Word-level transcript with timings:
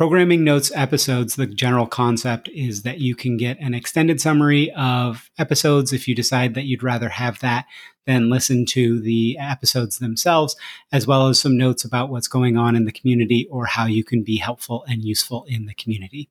Programming 0.00 0.44
Notes 0.44 0.72
episodes, 0.74 1.36
the 1.36 1.46
general 1.46 1.86
concept 1.86 2.48
is 2.54 2.84
that 2.84 3.00
you 3.00 3.14
can 3.14 3.36
get 3.36 3.60
an 3.60 3.74
extended 3.74 4.18
summary 4.18 4.72
of 4.72 5.30
episodes 5.38 5.92
if 5.92 6.08
you 6.08 6.14
decide 6.14 6.54
that 6.54 6.64
you'd 6.64 6.82
rather 6.82 7.10
have 7.10 7.38
that 7.40 7.66
than 8.06 8.30
listen 8.30 8.64
to 8.64 8.98
the 8.98 9.36
episodes 9.38 9.98
themselves, 9.98 10.56
as 10.90 11.06
well 11.06 11.28
as 11.28 11.38
some 11.38 11.58
notes 11.58 11.84
about 11.84 12.08
what's 12.08 12.28
going 12.28 12.56
on 12.56 12.76
in 12.76 12.86
the 12.86 12.92
community 12.92 13.46
or 13.50 13.66
how 13.66 13.84
you 13.84 14.02
can 14.02 14.22
be 14.22 14.38
helpful 14.38 14.86
and 14.88 15.04
useful 15.04 15.44
in 15.46 15.66
the 15.66 15.74
community. 15.74 16.30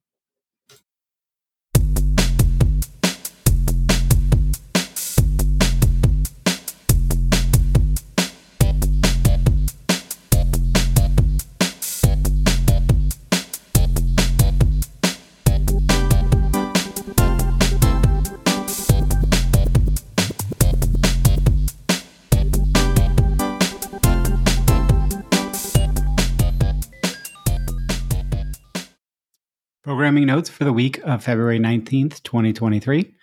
Programming 30.19 30.35
notes 30.35 30.49
for 30.49 30.65
the 30.65 30.73
week 30.73 30.99
of 31.05 31.23
February 31.23 31.59
19th, 31.59 32.21
2023. 32.23 33.15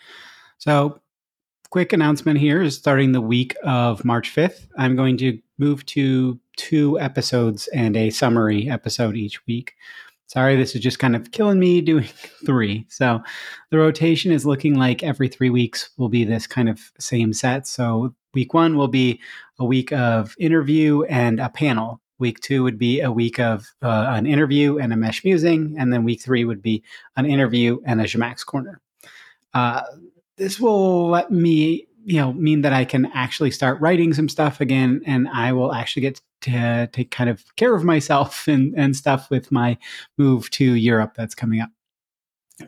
So, 0.56 0.98
quick 1.69 1.92
announcement 1.92 2.38
here 2.38 2.62
is 2.62 2.74
starting 2.74 3.12
the 3.12 3.20
week 3.20 3.55
of 3.62 4.02
March 4.02 4.34
5th. 4.34 4.66
I'm 4.78 4.96
going 4.96 5.19
to 5.19 5.38
move 5.59 5.84
to 5.86 6.41
two 6.56 6.98
episodes 6.98 7.69
and 7.74 7.98
a 7.98 8.09
summary 8.09 8.70
episode 8.70 9.14
each 9.14 9.45
week. 9.46 9.74
Sorry, 10.27 10.56
this 10.56 10.74
is 10.74 10.80
just 10.80 10.98
kind 10.98 11.14
of 11.14 11.32
killing 11.32 11.59
me 11.59 11.82
doing 11.82 12.05
three. 12.46 12.86
So, 12.88 13.22
the 13.70 13.77
rotation 13.77 14.33
is 14.33 14.47
looking 14.47 14.77
like 14.77 15.03
every 15.03 15.28
three 15.28 15.50
weeks 15.50 15.91
will 15.98 16.08
be 16.08 16.25
this 16.25 16.47
kind 16.47 16.70
of 16.70 16.81
same 16.98 17.34
set. 17.34 17.66
So, 17.66 18.14
week 18.33 18.55
one 18.55 18.75
will 18.75 18.88
be 18.88 19.20
a 19.58 19.66
week 19.66 19.92
of 19.92 20.34
interview 20.38 21.03
and 21.03 21.41
a 21.41 21.50
panel 21.50 22.00
Week 22.19 22.41
two 22.41 22.62
would 22.62 22.78
be 22.78 23.00
a 23.00 23.12
week 23.12 23.39
of 23.39 23.67
uh, 23.83 24.06
an 24.09 24.27
interview 24.27 24.78
and 24.78 24.92
a 24.92 24.97
mesh 24.97 25.25
musing, 25.25 25.77
and 25.78 25.92
then 25.92 26.05
week 26.05 26.22
three 26.22 26.45
would 26.45 26.62
be 26.62 26.83
an 27.17 27.27
interview 27.27 27.78
and 27.84 28.00
a 28.00 28.05
Zhamak's 28.05 28.45
corner. 28.45 28.81
Uh, 29.53 29.83
this 30.37 30.59
will 30.59 31.09
let 31.09 31.31
me, 31.31 31.87
you 32.05 32.20
know, 32.20 32.33
mean 32.33 32.62
that 32.62 32.72
I 32.72 32.84
can 32.84 33.06
actually 33.14 33.50
start 33.50 33.81
writing 33.81 34.14
some 34.14 34.28
stuff 34.28 34.61
again, 34.61 35.03
and 35.06 35.28
I 35.28 35.53
will 35.53 35.72
actually 35.72 36.03
get 36.03 36.20
to 36.42 36.89
take 36.92 37.11
kind 37.11 37.28
of 37.28 37.44
care 37.56 37.75
of 37.75 37.84
myself 37.84 38.48
and, 38.48 38.75
and 38.77 38.97
stuff 38.97 39.31
with 39.31 39.53
my 39.53 39.77
move 40.17 40.50
to 40.50 40.64
Europe 40.64 41.14
that's 41.17 41.34
coming 41.34 41.61
up. 41.61 41.70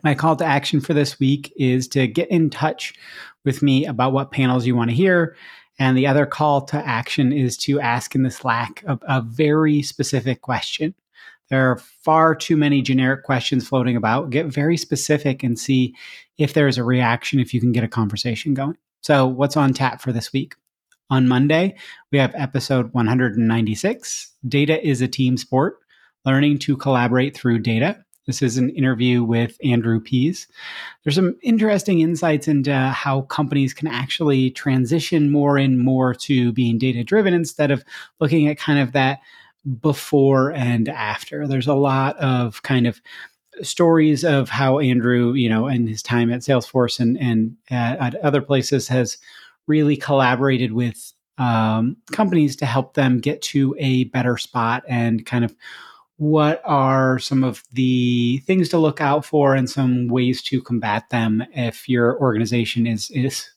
My 0.03 0.13
call 0.13 0.35
to 0.35 0.45
action 0.45 0.81
for 0.81 0.93
this 0.93 1.19
week 1.19 1.51
is 1.57 1.87
to 1.89 2.05
get 2.05 2.29
in 2.29 2.51
touch 2.51 2.93
with 3.43 3.63
me 3.63 3.85
about 3.85 4.13
what 4.13 4.31
panels 4.31 4.67
you 4.67 4.75
want 4.75 4.91
to 4.91 4.95
hear 4.95 5.35
and 5.79 5.97
the 5.97 6.05
other 6.05 6.25
call 6.25 6.61
to 6.65 6.77
action 6.85 7.31
is 7.31 7.57
to 7.57 7.79
ask 7.79 8.13
in 8.13 8.23
the 8.23 8.29
Slack 8.29 8.83
a, 8.85 8.99
a 9.03 9.21
very 9.21 9.81
specific 9.81 10.41
question. 10.41 10.93
There 11.49 11.71
are 11.71 11.77
far 11.77 12.35
too 12.35 12.57
many 12.57 12.81
generic 12.81 13.23
questions 13.23 13.67
floating 13.67 13.95
about. 13.95 14.29
Get 14.29 14.45
very 14.45 14.77
specific 14.77 15.41
and 15.41 15.57
see 15.57 15.95
if 16.37 16.53
there's 16.53 16.77
a 16.77 16.83
reaction, 16.83 17.39
if 17.39 17.53
you 17.53 17.59
can 17.59 17.71
get 17.71 17.83
a 17.83 17.87
conversation 17.87 18.53
going. 18.53 18.77
So, 19.01 19.25
what's 19.25 19.57
on 19.57 19.73
tap 19.73 20.01
for 20.01 20.11
this 20.11 20.31
week? 20.31 20.55
On 21.09 21.27
Monday, 21.27 21.75
we 22.11 22.19
have 22.19 22.35
episode 22.35 22.93
196 22.93 24.33
Data 24.47 24.85
is 24.87 25.01
a 25.01 25.07
Team 25.07 25.37
Sport 25.37 25.79
Learning 26.23 26.59
to 26.59 26.77
Collaborate 26.77 27.35
Through 27.35 27.59
Data. 27.59 28.03
This 28.29 28.43
is 28.43 28.59
an 28.59 28.69
interview 28.69 29.23
with 29.23 29.57
Andrew 29.63 29.99
Pease. 29.99 30.47
There's 31.03 31.15
some 31.15 31.35
interesting 31.41 32.01
insights 32.01 32.47
into 32.47 32.71
how 32.71 33.21
companies 33.21 33.73
can 33.73 33.87
actually 33.87 34.51
transition 34.51 35.31
more 35.31 35.57
and 35.57 35.79
more 35.79 36.13
to 36.13 36.51
being 36.51 36.77
data 36.77 37.03
driven 37.03 37.33
instead 37.33 37.71
of 37.71 37.83
looking 38.19 38.47
at 38.47 38.59
kind 38.59 38.77
of 38.77 38.91
that 38.91 39.21
before 39.81 40.51
and 40.51 40.89
after. 40.89 41.47
There's 41.47 41.65
a 41.65 41.73
lot 41.73 42.17
of 42.17 42.61
kind 42.61 42.85
of 42.85 43.01
stories 43.63 44.23
of 44.23 44.47
how 44.47 44.77
Andrew, 44.77 45.33
you 45.33 45.49
know, 45.49 45.65
and 45.65 45.89
his 45.89 46.03
time 46.03 46.31
at 46.31 46.41
Salesforce 46.41 46.99
and 46.99 47.17
and 47.17 47.57
at, 47.71 47.99
at 47.99 48.15
other 48.17 48.43
places 48.43 48.87
has 48.89 49.17
really 49.65 49.97
collaborated 49.97 50.73
with 50.73 51.13
um, 51.39 51.97
companies 52.11 52.55
to 52.57 52.67
help 52.67 52.93
them 52.93 53.17
get 53.17 53.41
to 53.41 53.75
a 53.79 54.03
better 54.03 54.37
spot 54.37 54.83
and 54.87 55.25
kind 55.25 55.43
of 55.43 55.55
what 56.19 56.61
are 56.65 57.17
some 57.17 57.45
of 57.45 57.63
the 57.71 58.39
things 58.39 58.67
to 58.67 58.77
look 58.77 58.99
out 58.99 59.23
for 59.23 59.55
and 59.55 59.69
some 59.69 60.09
ways 60.09 60.41
to 60.41 60.61
combat 60.61 61.09
them 61.11 61.41
if 61.53 61.87
your 61.87 62.19
organization 62.19 62.85
is 62.85 63.09
is 63.11 63.49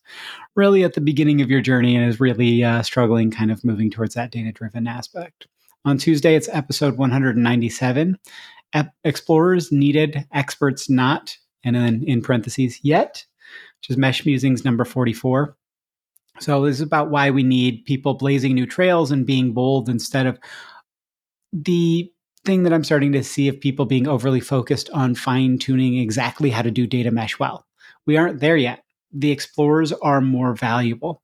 really 0.54 0.84
at 0.84 0.94
the 0.94 1.00
beginning 1.00 1.40
of 1.40 1.50
your 1.50 1.60
journey 1.60 1.96
and 1.96 2.08
is 2.08 2.20
really 2.20 2.62
uh, 2.62 2.80
struggling 2.80 3.32
kind 3.32 3.50
of 3.50 3.64
moving 3.64 3.90
towards 3.90 4.14
that 4.14 4.30
data 4.30 4.52
driven 4.52 4.86
aspect? 4.86 5.48
On 5.84 5.98
tuesday 5.98 6.36
it's 6.36 6.48
episode 6.52 6.96
197 6.96 8.16
explorers 9.02 9.72
needed 9.72 10.24
experts 10.32 10.88
not 10.88 11.36
and 11.64 11.74
then 11.74 12.04
in 12.06 12.22
parentheses 12.22 12.78
yet 12.84 13.26
which 13.80 13.90
is 13.90 13.96
mesh 13.96 14.24
musings 14.24 14.64
number 14.64 14.84
44 14.84 15.56
so 16.38 16.64
this 16.64 16.76
is 16.76 16.80
about 16.80 17.10
why 17.10 17.30
we 17.30 17.42
need 17.42 17.84
people 17.86 18.14
blazing 18.14 18.54
new 18.54 18.66
trails 18.66 19.10
and 19.10 19.26
being 19.26 19.52
bold 19.52 19.88
instead 19.88 20.26
of 20.26 20.38
the 21.52 22.11
thing 22.44 22.64
that 22.64 22.72
I'm 22.72 22.84
starting 22.84 23.12
to 23.12 23.22
see 23.22 23.48
of 23.48 23.60
people 23.60 23.86
being 23.86 24.08
overly 24.08 24.40
focused 24.40 24.90
on 24.90 25.14
fine 25.14 25.58
tuning 25.58 25.98
exactly 25.98 26.50
how 26.50 26.62
to 26.62 26.70
do 26.70 26.86
data 26.86 27.10
mesh 27.10 27.38
well. 27.38 27.66
We 28.06 28.16
aren't 28.16 28.40
there 28.40 28.56
yet. 28.56 28.84
The 29.12 29.30
explorers 29.30 29.92
are 29.92 30.20
more 30.20 30.54
valuable. 30.54 31.22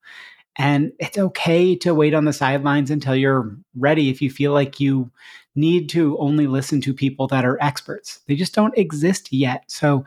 And 0.56 0.92
it's 0.98 1.18
okay 1.18 1.76
to 1.76 1.94
wait 1.94 2.14
on 2.14 2.24
the 2.24 2.32
sidelines 2.32 2.90
until 2.90 3.14
you're 3.14 3.56
ready 3.76 4.10
if 4.10 4.20
you 4.20 4.30
feel 4.30 4.52
like 4.52 4.80
you 4.80 5.10
need 5.54 5.88
to 5.90 6.18
only 6.18 6.46
listen 6.46 6.80
to 6.80 6.94
people 6.94 7.26
that 7.28 7.44
are 7.44 7.62
experts. 7.62 8.20
They 8.26 8.34
just 8.34 8.54
don't 8.54 8.76
exist 8.76 9.32
yet. 9.32 9.64
So 9.68 10.04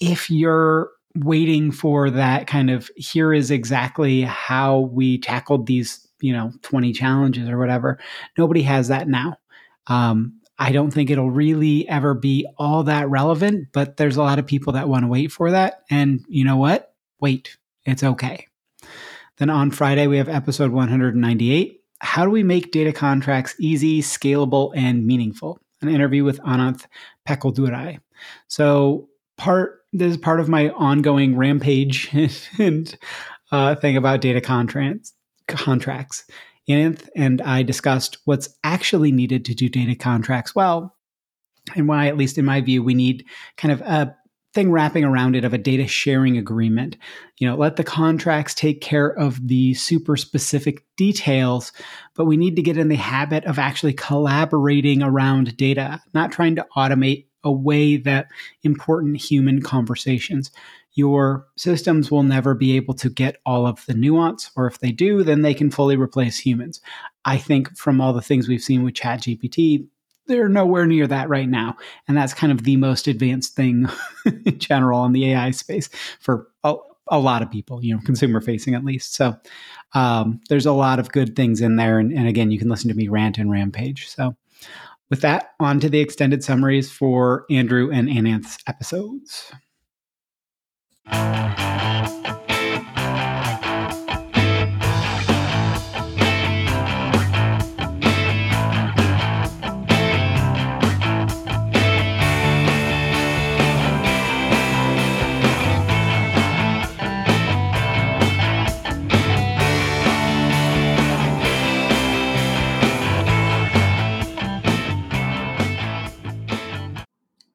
if 0.00 0.30
you're 0.30 0.90
waiting 1.16 1.70
for 1.70 2.10
that 2.10 2.46
kind 2.46 2.70
of 2.70 2.90
here 2.96 3.34
is 3.34 3.50
exactly 3.50 4.22
how 4.22 4.80
we 4.80 5.18
tackled 5.18 5.66
these, 5.66 6.06
you 6.20 6.32
know, 6.32 6.52
20 6.62 6.92
challenges 6.92 7.48
or 7.48 7.58
whatever, 7.58 7.98
nobody 8.38 8.62
has 8.62 8.88
that 8.88 9.08
now. 9.08 9.36
Um, 9.88 10.40
I 10.58 10.72
don't 10.72 10.90
think 10.90 11.10
it'll 11.10 11.30
really 11.30 11.88
ever 11.88 12.14
be 12.14 12.46
all 12.58 12.84
that 12.84 13.08
relevant, 13.08 13.68
but 13.72 13.96
there's 13.96 14.16
a 14.16 14.22
lot 14.22 14.38
of 14.38 14.46
people 14.46 14.74
that 14.74 14.88
want 14.88 15.04
to 15.04 15.08
wait 15.08 15.32
for 15.32 15.50
that. 15.50 15.82
And 15.90 16.24
you 16.28 16.44
know 16.44 16.56
what? 16.56 16.94
Wait, 17.20 17.56
it's 17.84 18.02
okay. 18.02 18.46
Then 19.38 19.50
on 19.50 19.70
Friday, 19.70 20.06
we 20.06 20.18
have 20.18 20.28
episode 20.28 20.72
198 20.72 21.80
How 22.00 22.24
do 22.24 22.30
we 22.30 22.42
make 22.42 22.70
data 22.70 22.92
contracts 22.92 23.54
easy, 23.58 24.02
scalable, 24.02 24.72
and 24.76 25.06
meaningful? 25.06 25.58
An 25.80 25.88
interview 25.88 26.22
with 26.22 26.40
Ananth 26.40 26.86
Packkildurai. 27.26 27.98
So, 28.46 29.08
part 29.36 29.80
this 29.92 30.12
is 30.12 30.16
part 30.16 30.40
of 30.40 30.48
my 30.48 30.70
ongoing 30.70 31.36
rampage 31.36 32.10
and 32.58 32.96
uh, 33.50 33.74
thing 33.74 33.96
about 33.96 34.20
data 34.20 34.40
contracts. 34.40 35.12
Contracts. 35.48 36.24
Ananth 36.68 37.08
and 37.16 37.40
I 37.42 37.62
discussed 37.62 38.18
what's 38.24 38.48
actually 38.62 39.12
needed 39.12 39.44
to 39.46 39.54
do 39.54 39.68
data 39.68 39.94
contracts 39.94 40.54
well, 40.54 40.96
and 41.74 41.88
why, 41.88 42.06
at 42.06 42.16
least 42.16 42.38
in 42.38 42.44
my 42.44 42.60
view, 42.60 42.82
we 42.82 42.94
need 42.94 43.24
kind 43.56 43.72
of 43.72 43.80
a 43.82 44.16
thing 44.54 44.70
wrapping 44.70 45.04
around 45.04 45.34
it 45.34 45.44
of 45.44 45.54
a 45.54 45.58
data 45.58 45.86
sharing 45.86 46.36
agreement. 46.36 46.96
You 47.38 47.48
know, 47.48 47.56
let 47.56 47.76
the 47.76 47.84
contracts 47.84 48.54
take 48.54 48.80
care 48.80 49.08
of 49.18 49.48
the 49.48 49.74
super 49.74 50.16
specific 50.16 50.84
details, 50.96 51.72
but 52.14 52.26
we 52.26 52.36
need 52.36 52.56
to 52.56 52.62
get 52.62 52.76
in 52.76 52.88
the 52.88 52.96
habit 52.96 53.44
of 53.44 53.58
actually 53.58 53.94
collaborating 53.94 55.02
around 55.02 55.56
data, 55.56 56.02
not 56.12 56.32
trying 56.32 56.56
to 56.56 56.66
automate 56.76 57.26
away 57.44 57.96
that 57.96 58.28
important 58.62 59.16
human 59.16 59.62
conversations 59.62 60.50
your 60.94 61.46
systems 61.56 62.10
will 62.10 62.22
never 62.22 62.54
be 62.54 62.76
able 62.76 62.94
to 62.94 63.08
get 63.08 63.36
all 63.46 63.66
of 63.66 63.84
the 63.86 63.94
nuance, 63.94 64.50
or 64.56 64.66
if 64.66 64.78
they 64.78 64.92
do, 64.92 65.22
then 65.22 65.42
they 65.42 65.54
can 65.54 65.70
fully 65.70 65.96
replace 65.96 66.38
humans. 66.38 66.80
I 67.24 67.38
think 67.38 67.76
from 67.76 68.00
all 68.00 68.12
the 68.12 68.20
things 68.20 68.48
we've 68.48 68.62
seen 68.62 68.82
with 68.82 68.94
ChatGPT, 68.94 69.86
they're 70.26 70.48
nowhere 70.48 70.86
near 70.86 71.06
that 71.06 71.28
right 71.28 71.48
now. 71.48 71.76
And 72.06 72.16
that's 72.16 72.34
kind 72.34 72.52
of 72.52 72.64
the 72.64 72.76
most 72.76 73.08
advanced 73.08 73.56
thing 73.56 73.88
in 74.44 74.58
general 74.58 75.04
in 75.04 75.12
the 75.12 75.32
AI 75.32 75.50
space 75.50 75.88
for 76.20 76.48
a, 76.64 76.74
a 77.08 77.18
lot 77.18 77.42
of 77.42 77.50
people, 77.50 77.84
you 77.84 77.94
know, 77.94 78.00
consumer 78.04 78.40
facing 78.40 78.74
at 78.74 78.84
least. 78.84 79.14
So 79.14 79.34
um, 79.94 80.40
there's 80.48 80.66
a 80.66 80.72
lot 80.72 80.98
of 80.98 81.10
good 81.10 81.34
things 81.34 81.60
in 81.60 81.76
there. 81.76 81.98
And, 81.98 82.12
and 82.12 82.28
again, 82.28 82.50
you 82.50 82.58
can 82.58 82.68
listen 82.68 82.88
to 82.88 82.96
me 82.96 83.08
rant 83.08 83.38
and 83.38 83.50
rampage. 83.50 84.08
So 84.08 84.36
with 85.10 85.20
that, 85.22 85.52
on 85.60 85.80
to 85.80 85.88
the 85.88 86.00
extended 86.00 86.44
summaries 86.44 86.90
for 86.90 87.44
Andrew 87.50 87.90
and 87.90 88.08
Ananth's 88.08 88.58
episodes 88.66 89.52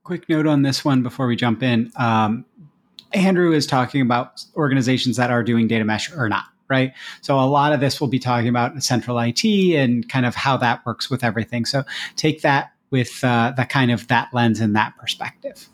quick 0.08 0.30
note 0.30 0.48
on 0.48 0.62
this 0.62 0.86
one 0.86 1.04
before 1.04 1.28
we 1.28 1.36
jump 1.36 1.62
in. 1.62 1.92
Um, 1.98 2.46
Andrew 3.18 3.52
is 3.52 3.66
talking 3.66 4.02
about 4.02 4.44
organizations 4.56 5.18
that 5.18 5.32
are 5.32 5.44
doing 5.44 5.68
data 5.68 5.84
mesh 5.84 6.12
or 6.14 6.30
not, 6.30 6.46
right? 6.70 6.94
So 7.22 7.40
a 7.40 7.42
lot 7.42 7.74
of 7.74 7.80
this 7.80 8.00
will 8.00 8.08
be 8.08 8.20
talking 8.20 8.50
about 8.50 8.82
central 8.84 9.20
IT 9.20 9.44
and 9.44 10.08
kind 10.08 10.26
of 10.26 10.36
how 10.36 10.58
that 10.58 10.86
works 10.86 11.10
with 11.10 11.24
everything. 11.24 11.66
So 11.66 11.84
take 12.16 12.42
that 12.42 12.72
with 12.92 13.24
uh, 13.24 13.54
the 13.58 13.66
kind 13.66 13.92
of 13.92 14.08
that 14.08 14.30
lens 14.34 14.60
and 14.60 14.76
that 14.76 14.96
perspective. 14.98 15.68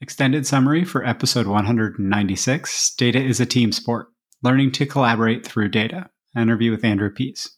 Extended 0.00 0.46
summary 0.46 0.84
for 0.84 1.04
episode 1.04 1.46
196 1.46 2.94
Data 2.96 3.22
is 3.22 3.38
a 3.38 3.46
team 3.46 3.70
sport, 3.70 4.08
learning 4.42 4.72
to 4.72 4.86
collaborate 4.86 5.46
through 5.46 5.68
data. 5.68 6.08
Interview 6.36 6.70
with 6.70 6.84
Andrew 6.84 7.10
Pease. 7.10 7.50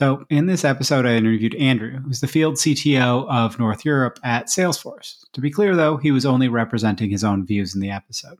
So, 0.00 0.24
in 0.30 0.46
this 0.46 0.64
episode, 0.64 1.04
I 1.04 1.16
interviewed 1.16 1.54
Andrew, 1.56 1.98
who's 1.98 2.20
the 2.20 2.26
field 2.26 2.54
CTO 2.54 3.28
of 3.28 3.58
North 3.58 3.84
Europe 3.84 4.18
at 4.24 4.46
Salesforce. 4.46 5.26
To 5.34 5.42
be 5.42 5.50
clear, 5.50 5.76
though, 5.76 5.98
he 5.98 6.10
was 6.10 6.24
only 6.24 6.48
representing 6.48 7.10
his 7.10 7.22
own 7.22 7.44
views 7.44 7.74
in 7.74 7.82
the 7.82 7.90
episode. 7.90 8.38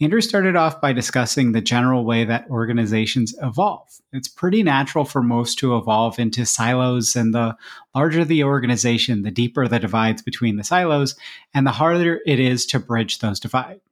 Andrew 0.00 0.22
started 0.22 0.56
off 0.56 0.80
by 0.80 0.94
discussing 0.94 1.52
the 1.52 1.60
general 1.60 2.06
way 2.06 2.24
that 2.24 2.48
organizations 2.48 3.34
evolve. 3.42 3.88
It's 4.14 4.26
pretty 4.26 4.62
natural 4.62 5.04
for 5.04 5.22
most 5.22 5.58
to 5.58 5.76
evolve 5.76 6.18
into 6.18 6.46
silos, 6.46 7.14
and 7.14 7.34
the 7.34 7.58
larger 7.94 8.24
the 8.24 8.44
organization, 8.44 9.20
the 9.20 9.30
deeper 9.30 9.68
the 9.68 9.80
divides 9.80 10.22
between 10.22 10.56
the 10.56 10.64
silos, 10.64 11.14
and 11.52 11.66
the 11.66 11.72
harder 11.72 12.20
it 12.24 12.40
is 12.40 12.64
to 12.68 12.78
bridge 12.78 13.18
those 13.18 13.38
divides. 13.38 13.82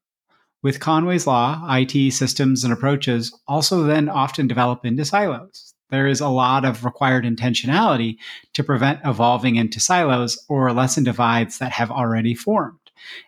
With 0.63 0.81
Conway's 0.81 1.27
Law, 1.27 1.67
IT 1.69 2.13
systems 2.15 2.65
and 2.65 2.73
approaches 2.73 3.39
also 3.47 3.83
then 3.83 4.09
often 4.09 4.47
develop 4.47 4.87
into 4.87 5.05
silos 5.05 5.75
there 5.91 6.07
is 6.07 6.21
a 6.21 6.29
lot 6.29 6.65
of 6.65 6.85
required 6.85 7.25
intentionality 7.25 8.17
to 8.55 8.65
prevent 8.65 9.01
evolving 9.05 9.57
into 9.57 9.81
silos 9.81 10.39
or 10.49 10.73
lessen 10.73 11.05
divides 11.05 11.59
that 11.59 11.73
have 11.73 11.91
already 11.91 12.35
formed. 12.35 12.79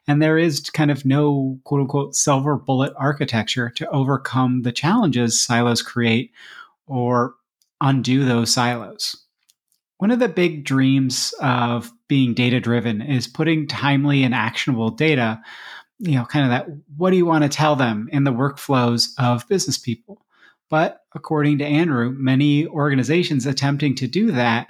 And 0.07 0.21
there 0.21 0.39
is 0.39 0.69
kind 0.71 0.91
of 0.91 1.05
no 1.05 1.59
quote 1.65 1.83
unquote 1.83 2.15
silver 2.15 2.57
bullet 2.57 2.93
architecture 2.97 3.71
to 3.71 3.89
overcome 3.91 4.63
the 4.63 4.73
challenges 4.73 5.41
silos 5.41 5.83
create 5.83 6.33
or 6.87 7.35
undo 7.81 8.25
those 8.25 8.53
silos. 8.53 9.17
One 9.99 10.11
of 10.11 10.19
the 10.19 10.29
big 10.29 10.65
dreams 10.65 11.35
of 11.41 11.93
being 12.09 12.35
data 12.35 12.59
driven 12.59 13.03
is 13.03 13.29
putting 13.29 13.69
timely 13.69 14.23
and 14.23 14.35
actionable 14.35 14.91
data, 14.91 15.41
you 15.99 16.15
know, 16.15 16.25
kind 16.25 16.47
of 16.47 16.51
that 16.51 16.67
what 16.97 17.11
do 17.11 17.17
you 17.17 17.27
want 17.27 17.45
to 17.45 17.51
tell 17.51 17.77
them 17.77 18.09
in 18.11 18.25
the 18.25 18.33
workflows 18.33 19.11
of 19.19 19.47
business 19.49 19.79
people. 19.79 20.23
But 20.71 21.01
according 21.15 21.59
to 21.59 21.67
Andrew, 21.67 22.15
many 22.17 22.67
organizations 22.67 23.45
attempting 23.45 23.97
to 23.97 24.07
do 24.07 24.31
that 24.33 24.69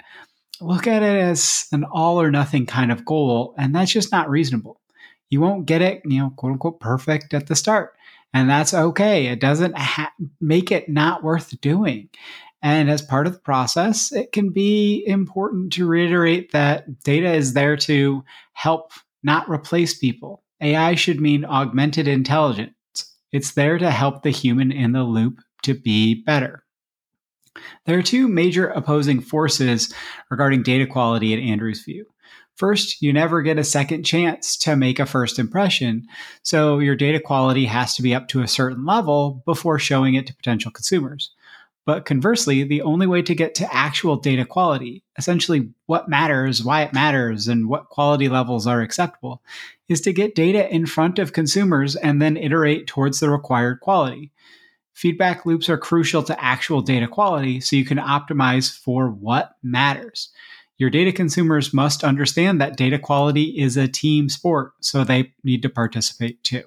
look 0.61 0.87
at 0.87 1.03
it 1.03 1.17
as 1.17 1.67
an 1.71 1.83
all 1.83 2.21
or 2.21 2.31
nothing 2.31 2.65
kind 2.65 2.91
of 2.91 3.05
goal, 3.05 3.55
and 3.57 3.75
that's 3.75 3.91
just 3.91 4.11
not 4.11 4.29
reasonable. 4.29 4.79
You 5.29 5.41
won't 5.41 5.65
get 5.65 5.81
it, 5.81 6.01
you 6.05 6.19
know, 6.19 6.29
quote 6.31 6.53
unquote, 6.53 6.79
perfect 6.79 7.33
at 7.33 7.47
the 7.47 7.55
start, 7.55 7.93
and 8.33 8.49
that's 8.49 8.73
okay. 8.73 9.27
It 9.27 9.39
doesn't 9.39 9.77
ha- 9.77 10.13
make 10.39 10.71
it 10.71 10.87
not 10.87 11.23
worth 11.23 11.59
doing. 11.61 12.09
And 12.61 12.91
as 12.91 13.01
part 13.01 13.25
of 13.25 13.33
the 13.33 13.39
process, 13.39 14.11
it 14.11 14.31
can 14.31 14.51
be 14.51 15.03
important 15.07 15.73
to 15.73 15.87
reiterate 15.87 16.51
that 16.51 17.01
data 17.01 17.33
is 17.33 17.53
there 17.53 17.75
to 17.77 18.23
help, 18.53 18.91
not 19.23 19.49
replace 19.49 19.97
people. 19.97 20.43
AI 20.61 20.93
should 20.93 21.19
mean 21.19 21.43
augmented 21.43 22.07
intelligence. 22.07 22.75
It's 23.31 23.53
there 23.53 23.79
to 23.79 23.89
help 23.89 24.21
the 24.21 24.29
human 24.29 24.71
in 24.71 24.91
the 24.91 25.03
loop 25.03 25.39
to 25.63 25.73
be 25.73 26.23
better. 26.23 26.63
There 27.85 27.97
are 27.97 28.03
two 28.03 28.27
major 28.27 28.67
opposing 28.67 29.19
forces 29.19 29.93
regarding 30.29 30.63
data 30.63 30.85
quality 30.85 31.33
in 31.33 31.39
Andrew's 31.39 31.83
view. 31.83 32.05
First, 32.55 33.01
you 33.01 33.11
never 33.11 33.41
get 33.41 33.57
a 33.57 33.63
second 33.63 34.03
chance 34.03 34.55
to 34.57 34.75
make 34.75 34.99
a 34.99 35.05
first 35.05 35.39
impression, 35.39 36.05
so 36.43 36.79
your 36.79 36.95
data 36.95 37.19
quality 37.19 37.65
has 37.65 37.95
to 37.95 38.03
be 38.03 38.13
up 38.13 38.27
to 38.29 38.41
a 38.41 38.47
certain 38.47 38.85
level 38.85 39.41
before 39.45 39.79
showing 39.79 40.15
it 40.15 40.27
to 40.27 40.35
potential 40.35 40.71
consumers. 40.71 41.31
But 41.85 42.05
conversely, 42.05 42.63
the 42.63 42.83
only 42.83 43.07
way 43.07 43.23
to 43.23 43.33
get 43.33 43.55
to 43.55 43.73
actual 43.73 44.15
data 44.15 44.45
quality, 44.45 45.03
essentially 45.17 45.71
what 45.87 46.07
matters, 46.07 46.63
why 46.63 46.83
it 46.83 46.93
matters, 46.93 47.47
and 47.47 47.67
what 47.67 47.89
quality 47.89 48.29
levels 48.29 48.67
are 48.67 48.81
acceptable, 48.81 49.41
is 49.89 49.99
to 50.01 50.13
get 50.13 50.35
data 50.35 50.71
in 50.71 50.85
front 50.85 51.17
of 51.17 51.33
consumers 51.33 51.95
and 51.95 52.21
then 52.21 52.37
iterate 52.37 52.85
towards 52.85 53.19
the 53.19 53.29
required 53.31 53.79
quality. 53.79 54.31
Feedback 54.93 55.45
loops 55.45 55.69
are 55.69 55.77
crucial 55.77 56.23
to 56.23 56.43
actual 56.43 56.81
data 56.81 57.07
quality 57.07 57.59
so 57.59 57.75
you 57.75 57.85
can 57.85 57.97
optimize 57.97 58.71
for 58.75 59.09
what 59.09 59.55
matters. 59.63 60.29
Your 60.77 60.89
data 60.89 61.11
consumers 61.11 61.73
must 61.73 62.03
understand 62.03 62.59
that 62.59 62.77
data 62.77 62.97
quality 62.97 63.59
is 63.59 63.77
a 63.77 63.87
team 63.87 64.29
sport, 64.29 64.73
so 64.79 65.03
they 65.03 65.33
need 65.43 65.61
to 65.61 65.69
participate 65.69 66.43
too. 66.43 66.63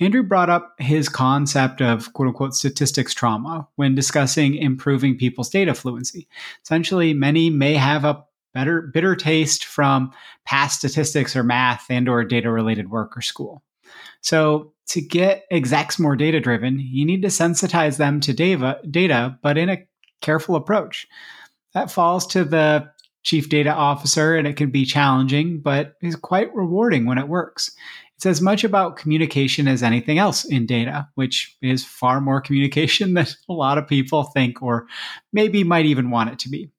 Andrew 0.00 0.22
brought 0.22 0.50
up 0.50 0.74
his 0.78 1.08
concept 1.08 1.80
of 1.80 2.12
quote 2.14 2.28
unquote 2.28 2.54
statistics 2.54 3.14
trauma 3.14 3.68
when 3.76 3.94
discussing 3.94 4.56
improving 4.56 5.16
people's 5.16 5.50
data 5.50 5.74
fluency. 5.74 6.26
Essentially, 6.64 7.14
many 7.14 7.50
may 7.50 7.74
have 7.74 8.04
a 8.04 8.24
better 8.54 8.82
bitter 8.82 9.14
taste 9.14 9.64
from 9.64 10.12
past 10.44 10.78
statistics 10.78 11.36
or 11.36 11.42
math 11.42 11.86
and 11.88 12.08
or 12.08 12.24
data 12.24 12.50
related 12.50 12.90
work 12.90 13.16
or 13.16 13.20
school. 13.20 13.62
So 14.22 14.72
to 14.88 15.00
get 15.00 15.44
execs 15.50 15.98
more 15.98 16.16
data 16.16 16.40
driven, 16.40 16.78
you 16.78 17.04
need 17.04 17.22
to 17.22 17.28
sensitize 17.28 17.98
them 17.98 18.20
to 18.20 18.32
data, 18.32 19.38
but 19.42 19.58
in 19.58 19.68
a 19.68 19.86
careful 20.20 20.56
approach. 20.56 21.06
That 21.74 21.90
falls 21.90 22.26
to 22.28 22.44
the 22.44 22.90
chief 23.24 23.48
data 23.48 23.72
officer, 23.72 24.36
and 24.36 24.46
it 24.46 24.56
can 24.56 24.70
be 24.70 24.84
challenging, 24.84 25.60
but 25.60 25.94
is 26.02 26.16
quite 26.16 26.54
rewarding 26.54 27.06
when 27.06 27.18
it 27.18 27.28
works. 27.28 27.70
It's 28.16 28.26
as 28.26 28.40
much 28.40 28.64
about 28.64 28.96
communication 28.96 29.66
as 29.66 29.82
anything 29.82 30.18
else 30.18 30.44
in 30.44 30.66
data, 30.66 31.08
which 31.14 31.56
is 31.62 31.84
far 31.84 32.20
more 32.20 32.40
communication 32.42 33.14
than 33.14 33.26
a 33.48 33.52
lot 33.52 33.78
of 33.78 33.88
people 33.88 34.24
think 34.24 34.62
or 34.62 34.86
maybe 35.32 35.64
might 35.64 35.86
even 35.86 36.10
want 36.10 36.30
it 36.30 36.38
to 36.40 36.48
be. 36.48 36.70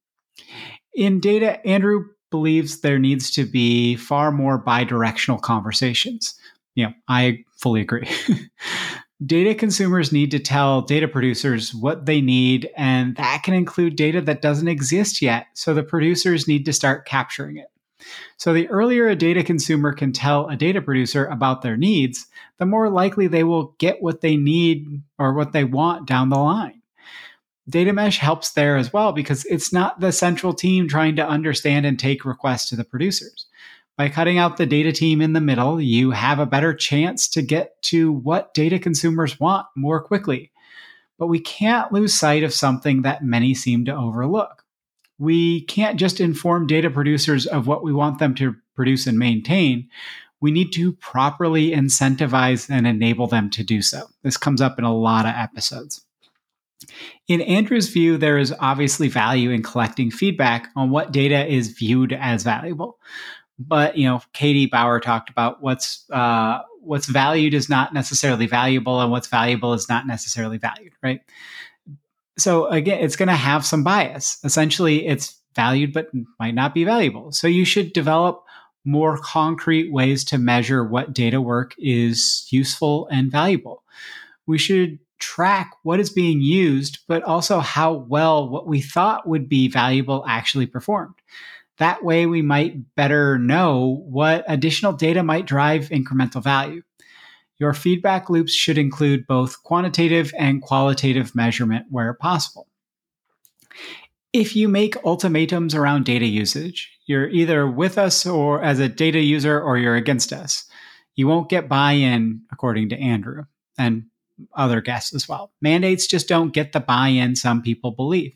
In 0.93 1.19
data, 1.19 1.65
Andrew 1.65 2.05
believes 2.29 2.79
there 2.81 2.99
needs 2.99 3.31
to 3.31 3.45
be 3.45 3.95
far 3.95 4.31
more 4.31 4.63
bidirectional 4.63 5.41
conversations 5.41 6.35
know, 6.75 6.94
I 7.08 7.44
fully 7.58 7.82
agree. 7.82 8.08
data 9.25 9.56
consumers 9.56 10.12
need 10.12 10.32
to 10.32 10.39
tell 10.39 10.82
data 10.82 11.08
producers 11.08 11.74
what 11.74 12.06
they 12.06 12.22
need, 12.22 12.70
and 12.75 13.15
that 13.15 13.42
can 13.44 13.53
include 13.53 13.96
data 13.96 14.22
that 14.22 14.42
doesn't 14.42 14.68
exist 14.68 15.22
yet. 15.22 15.48
So 15.53 15.74
the 15.74 15.84
producers 15.84 16.48
need 16.48 16.65
to 16.65 16.74
start 16.74 17.06
capturing 17.06 17.58
it. 17.58 17.68
So 18.38 18.53
the 18.53 18.68
earlier 18.70 19.08
a 19.08 19.15
data 19.15 19.44
consumer 19.44 19.94
can 19.94 20.12
tell 20.12 20.50
a 20.50 20.56
data 20.56 20.82
producer 20.82 21.25
about 21.25 21.62
their 21.62 21.77
needs, 21.77 22.27
the 22.58 22.65
more 22.65 22.89
likely 22.89 23.27
they 23.27 23.44
will 23.44 23.75
get 23.77 24.01
what 24.01 24.22
they 24.22 24.36
need 24.36 25.01
or 25.18 25.34
what 25.34 25.53
they 25.53 25.63
want 25.63 26.08
down 26.08 26.30
the 26.30 26.38
line. 26.38 26.82
Data 27.70 27.94
mesh 27.94 28.18
helps 28.18 28.51
there 28.51 28.75
as 28.75 28.92
well 28.92 29.13
because 29.13 29.46
it's 29.46 29.72
not 29.72 30.01
the 30.01 30.12
central 30.12 30.53
team 30.53 30.88
trying 30.88 31.15
to 31.15 31.25
understand 31.25 31.86
and 31.86 31.98
take 31.98 32.25
requests 32.25 32.68
to 32.70 32.75
the 32.75 32.84
producers. 32.84 33.46
By 33.95 34.09
cutting 34.09 34.39
out 34.39 34.57
the 34.57 34.65
data 34.65 34.91
team 34.91 35.21
in 35.21 35.33
the 35.33 35.41
middle, 35.41 35.79
you 35.79 36.12
have 36.12 36.39
a 36.39 36.47
better 36.47 36.73
chance 36.73 37.27
to 37.29 37.43
get 37.43 37.79
to 37.83 38.12
what 38.12 38.53
data 38.55 38.79
consumers 38.79 39.39
want 39.39 39.67
more 39.75 40.01
quickly. 40.01 40.51
But 41.19 41.27
we 41.27 41.39
can't 41.39 41.91
lose 41.91 42.13
sight 42.13 42.43
of 42.43 42.53
something 42.53 43.03
that 43.03 43.23
many 43.23 43.53
seem 43.53 43.85
to 43.85 43.95
overlook. 43.95 44.63
We 45.19 45.62
can't 45.65 46.00
just 46.00 46.19
inform 46.19 46.65
data 46.65 46.89
producers 46.89 47.45
of 47.45 47.67
what 47.67 47.83
we 47.83 47.93
want 47.93 48.17
them 48.17 48.33
to 48.35 48.55
produce 48.75 49.05
and 49.05 49.19
maintain. 49.19 49.89
We 50.41 50.50
need 50.50 50.73
to 50.73 50.93
properly 50.93 51.69
incentivize 51.69 52.71
and 52.71 52.88
enable 52.88 53.27
them 53.27 53.51
to 53.51 53.63
do 53.63 53.83
so. 53.83 54.07
This 54.23 54.38
comes 54.38 54.59
up 54.59 54.79
in 54.79 54.85
a 54.85 54.95
lot 54.95 55.27
of 55.27 55.35
episodes. 55.35 56.03
In 57.27 57.41
Andrew's 57.41 57.89
view, 57.89 58.17
there 58.17 58.39
is 58.39 58.53
obviously 58.59 59.07
value 59.07 59.51
in 59.51 59.62
collecting 59.62 60.09
feedback 60.09 60.69
on 60.75 60.89
what 60.89 61.12
data 61.12 61.45
is 61.45 61.69
viewed 61.69 62.12
as 62.12 62.43
valuable 62.43 62.97
but 63.60 63.98
you 63.98 64.07
know 64.07 64.22
katie 64.33 64.65
bauer 64.65 65.00
talked 65.00 65.29
about 65.29 65.62
what's 65.62 66.10
uh, 66.12 66.62
what's 66.83 67.07
valued 67.07 67.53
is 67.53 67.69
not 67.69 67.93
necessarily 67.93 68.45
valuable 68.45 69.01
and 69.01 69.12
what's 69.12 69.27
valuable 69.27 69.74
is 69.74 69.89
not 69.89 70.05
necessarily 70.05 70.57
valued 70.57 70.93
right? 71.01 71.22
So 72.38 72.67
again 72.67 73.03
it's 73.03 73.15
going 73.15 73.29
to 73.29 73.36
have 73.36 73.65
some 73.65 73.83
bias. 73.83 74.39
Essentially 74.43 75.07
it's 75.07 75.39
valued 75.55 75.93
but 75.93 76.10
might 76.39 76.55
not 76.55 76.74
be 76.74 76.83
valuable. 76.83 77.31
So 77.31 77.48
you 77.48 77.65
should 77.65 77.93
develop 77.93 78.43
more 78.86 79.17
concrete 79.17 79.93
ways 79.93 80.25
to 80.25 80.38
measure 80.38 80.83
what 80.83 81.13
data 81.13 81.39
work 81.39 81.74
is 81.77 82.48
useful 82.50 83.07
and 83.12 83.31
valuable. 83.31 83.83
We 84.45 84.57
should 84.57 85.00
track 85.19 85.72
what 85.83 86.01
is 86.01 86.10
being 86.10 86.41
used 86.41 87.00
but 87.07 87.24
also 87.24 87.60
how 87.60 87.93
well 87.93 88.50
what 88.50 88.67
we 88.67 88.81
thought 88.81 89.25
would 89.25 89.48
be 89.48 89.69
valuable 89.69 90.25
actually 90.27 90.65
performed 90.65 91.15
that 91.80 92.03
way, 92.03 92.25
we 92.25 92.42
might 92.42 92.96
better 92.96 93.38
know 93.38 94.03
what 94.06 94.46
additional 94.48 94.94
data 94.94 95.24
might 95.24 95.46
drive 95.48 95.89
incremental 95.89 96.44
value. 96.44 96.84
Your 97.60 97.74
feedback 97.74 98.30
loops 98.30 98.53
should 98.53 98.77
include 98.77 99.25
both 99.27 99.63
quantitative 99.63 100.34
and 100.38 100.62
qualitative 100.62 101.34
measurement 101.36 101.86
where 101.89 102.13
possible. 102.13 102.68
if 104.34 104.56
you 104.56 104.68
make 104.68 104.98
ultimatums 105.06 105.75
around 105.75 106.06
data 106.06 106.25
usage, 106.25 106.92
you're 107.06 107.30
either 107.30 107.70
with 107.70 107.98
us 108.00 108.25
or 108.25 108.63
as 108.63 108.80
a 108.80 108.89
data 108.89 109.20
user 109.20 109.62
or 109.62 109.77
you're 109.77 109.96
against 109.96 110.34
us. 110.34 110.65
You 111.15 111.27
won't 111.27 111.50
get 111.50 111.70
buy 111.70 111.92
in, 111.94 112.42
according 112.51 112.89
to 112.89 113.00
Andrew 113.00 113.44
and 113.77 114.06
other 114.55 114.81
guests 114.81 115.13
as 115.13 115.27
well. 115.27 115.51
Mandates 115.62 116.07
just 116.07 116.27
don't 116.27 116.53
get 116.53 116.71
the 116.71 116.79
buy 116.79 117.07
in 117.07 117.35
some 117.35 117.62
people 117.62 117.91
believe. 117.91 118.35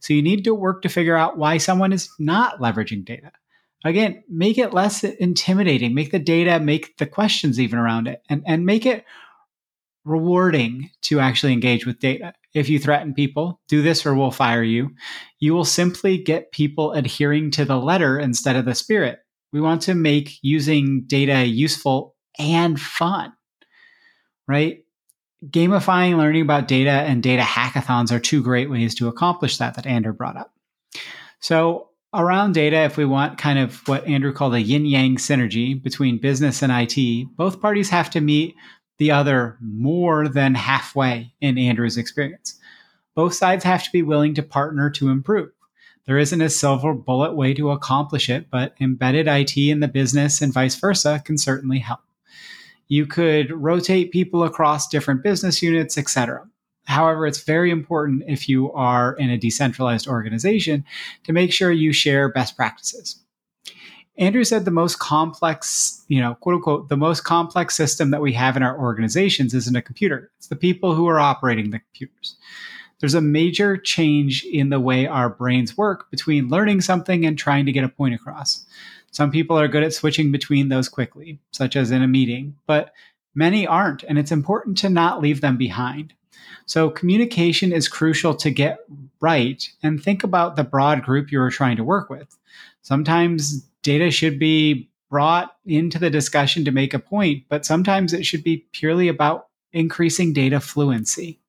So 0.00 0.14
you 0.14 0.22
need 0.22 0.44
to 0.44 0.54
work 0.54 0.82
to 0.82 0.88
figure 0.88 1.16
out 1.16 1.38
why 1.38 1.58
someone 1.58 1.92
is 1.92 2.08
not 2.18 2.60
leveraging 2.60 3.04
data. 3.04 3.32
Again, 3.84 4.24
make 4.28 4.58
it 4.58 4.72
less 4.72 5.04
intimidating, 5.04 5.94
make 5.94 6.10
the 6.10 6.18
data, 6.18 6.58
make 6.58 6.96
the 6.96 7.06
questions 7.06 7.60
even 7.60 7.78
around 7.78 8.08
it, 8.08 8.22
and, 8.28 8.42
and 8.46 8.66
make 8.66 8.86
it 8.86 9.04
rewarding 10.04 10.90
to 11.02 11.20
actually 11.20 11.52
engage 11.52 11.84
with 11.84 11.98
data 11.98 12.32
if 12.56 12.70
you 12.70 12.78
threaten 12.78 13.12
people, 13.12 13.60
do 13.68 13.82
this 13.82 14.06
or 14.06 14.14
we'll 14.14 14.30
fire 14.30 14.62
you, 14.62 14.94
you 15.38 15.52
will 15.52 15.66
simply 15.66 16.16
get 16.16 16.52
people 16.52 16.92
adhering 16.92 17.50
to 17.50 17.66
the 17.66 17.76
letter 17.76 18.18
instead 18.18 18.56
of 18.56 18.64
the 18.64 18.74
spirit. 18.74 19.18
We 19.52 19.60
want 19.60 19.82
to 19.82 19.94
make 19.94 20.38
using 20.40 21.04
data 21.06 21.44
useful 21.44 22.14
and 22.38 22.80
fun, 22.80 23.34
right? 24.48 24.85
Gamifying 25.44 26.16
learning 26.16 26.42
about 26.42 26.66
data 26.66 26.90
and 26.90 27.22
data 27.22 27.42
hackathons 27.42 28.10
are 28.10 28.18
two 28.18 28.42
great 28.42 28.70
ways 28.70 28.94
to 28.94 29.08
accomplish 29.08 29.58
that, 29.58 29.74
that 29.74 29.86
Andrew 29.86 30.12
brought 30.12 30.36
up. 30.36 30.54
So, 31.40 31.90
around 32.14 32.54
data, 32.54 32.78
if 32.78 32.96
we 32.96 33.04
want 33.04 33.36
kind 33.36 33.58
of 33.58 33.86
what 33.86 34.06
Andrew 34.06 34.32
called 34.32 34.54
a 34.54 34.62
yin 34.62 34.86
yang 34.86 35.16
synergy 35.16 35.80
between 35.80 36.18
business 36.18 36.62
and 36.62 36.72
IT, 36.72 37.36
both 37.36 37.60
parties 37.60 37.90
have 37.90 38.08
to 38.10 38.20
meet 38.20 38.54
the 38.98 39.10
other 39.10 39.58
more 39.60 40.26
than 40.26 40.54
halfway 40.54 41.34
in 41.42 41.58
Andrew's 41.58 41.98
experience. 41.98 42.58
Both 43.14 43.34
sides 43.34 43.64
have 43.64 43.84
to 43.84 43.92
be 43.92 44.02
willing 44.02 44.34
to 44.34 44.42
partner 44.42 44.88
to 44.90 45.10
improve. 45.10 45.50
There 46.06 46.18
isn't 46.18 46.40
a 46.40 46.48
silver 46.48 46.94
bullet 46.94 47.34
way 47.34 47.52
to 47.54 47.72
accomplish 47.72 48.30
it, 48.30 48.48
but 48.50 48.74
embedded 48.80 49.26
IT 49.26 49.56
in 49.56 49.80
the 49.80 49.88
business 49.88 50.40
and 50.40 50.52
vice 50.52 50.76
versa 50.76 51.20
can 51.24 51.36
certainly 51.36 51.80
help. 51.80 52.00
You 52.88 53.06
could 53.06 53.50
rotate 53.50 54.12
people 54.12 54.44
across 54.44 54.88
different 54.88 55.22
business 55.22 55.62
units, 55.62 55.98
etc. 55.98 56.46
However, 56.86 57.26
it's 57.26 57.42
very 57.42 57.70
important 57.70 58.22
if 58.28 58.48
you 58.48 58.72
are 58.72 59.14
in 59.14 59.30
a 59.30 59.38
decentralized 59.38 60.06
organization 60.06 60.84
to 61.24 61.32
make 61.32 61.52
sure 61.52 61.72
you 61.72 61.92
share 61.92 62.28
best 62.28 62.56
practices. 62.56 63.20
Andrew 64.18 64.44
said 64.44 64.64
the 64.64 64.70
most 64.70 64.98
complex, 64.98 66.04
you 66.08 66.20
know, 66.20 66.36
quote 66.36 66.54
unquote, 66.54 66.88
the 66.88 66.96
most 66.96 67.24
complex 67.24 67.76
system 67.76 68.10
that 68.12 68.22
we 68.22 68.32
have 68.32 68.56
in 68.56 68.62
our 68.62 68.78
organizations 68.78 69.52
isn't 69.52 69.76
a 69.76 69.82
computer. 69.82 70.30
It's 70.38 70.46
the 70.46 70.56
people 70.56 70.94
who 70.94 71.06
are 71.06 71.20
operating 71.20 71.70
the 71.70 71.80
computers. 71.80 72.36
There's 72.98 73.14
a 73.14 73.20
major 73.20 73.76
change 73.76 74.44
in 74.44 74.70
the 74.70 74.80
way 74.80 75.06
our 75.06 75.28
brains 75.28 75.76
work 75.76 76.10
between 76.10 76.48
learning 76.48 76.80
something 76.80 77.26
and 77.26 77.36
trying 77.36 77.66
to 77.66 77.72
get 77.72 77.84
a 77.84 77.90
point 77.90 78.14
across. 78.14 78.64
Some 79.16 79.30
people 79.30 79.58
are 79.58 79.66
good 79.66 79.82
at 79.82 79.94
switching 79.94 80.30
between 80.30 80.68
those 80.68 80.90
quickly, 80.90 81.38
such 81.50 81.74
as 81.74 81.90
in 81.90 82.02
a 82.02 82.06
meeting, 82.06 82.54
but 82.66 82.92
many 83.34 83.66
aren't, 83.66 84.02
and 84.02 84.18
it's 84.18 84.30
important 84.30 84.76
to 84.76 84.90
not 84.90 85.22
leave 85.22 85.40
them 85.40 85.56
behind. 85.56 86.12
So, 86.66 86.90
communication 86.90 87.72
is 87.72 87.88
crucial 87.88 88.34
to 88.34 88.50
get 88.50 88.80
right 89.22 89.66
and 89.82 90.02
think 90.02 90.22
about 90.22 90.56
the 90.56 90.64
broad 90.64 91.02
group 91.02 91.32
you 91.32 91.40
are 91.40 91.50
trying 91.50 91.78
to 91.78 91.82
work 91.82 92.10
with. 92.10 92.36
Sometimes 92.82 93.66
data 93.80 94.10
should 94.10 94.38
be 94.38 94.90
brought 95.08 95.56
into 95.64 95.98
the 95.98 96.10
discussion 96.10 96.66
to 96.66 96.70
make 96.70 96.92
a 96.92 96.98
point, 96.98 97.44
but 97.48 97.64
sometimes 97.64 98.12
it 98.12 98.26
should 98.26 98.44
be 98.44 98.66
purely 98.72 99.08
about 99.08 99.46
increasing 99.72 100.34
data 100.34 100.60
fluency. 100.60 101.40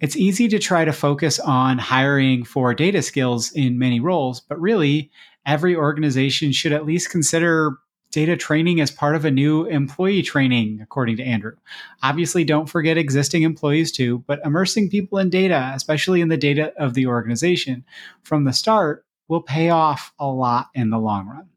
It's 0.00 0.16
easy 0.16 0.48
to 0.48 0.58
try 0.58 0.86
to 0.86 0.92
focus 0.94 1.38
on 1.38 1.76
hiring 1.76 2.44
for 2.44 2.72
data 2.72 3.02
skills 3.02 3.52
in 3.52 3.78
many 3.78 4.00
roles, 4.00 4.40
but 4.40 4.58
really, 4.58 5.10
every 5.46 5.76
organization 5.76 6.52
should 6.52 6.72
at 6.72 6.86
least 6.86 7.10
consider 7.10 7.76
data 8.10 8.36
training 8.36 8.80
as 8.80 8.90
part 8.90 9.16
of 9.16 9.24
a 9.24 9.30
new 9.30 9.64
employee 9.66 10.22
training, 10.22 10.78
according 10.82 11.16
to 11.16 11.24
Andrew. 11.24 11.56
Obviously, 12.02 12.44
don't 12.44 12.68
forget 12.68 12.98
existing 12.98 13.42
employees 13.42 13.90
too, 13.90 14.22
but 14.26 14.40
immersing 14.44 14.90
people 14.90 15.18
in 15.18 15.30
data, 15.30 15.72
especially 15.74 16.20
in 16.20 16.28
the 16.28 16.36
data 16.36 16.72
of 16.78 16.94
the 16.94 17.06
organization 17.06 17.84
from 18.22 18.44
the 18.44 18.52
start, 18.52 19.04
will 19.28 19.40
pay 19.40 19.70
off 19.70 20.12
a 20.18 20.26
lot 20.26 20.68
in 20.74 20.90
the 20.90 20.98
long 20.98 21.26
run. 21.26 21.48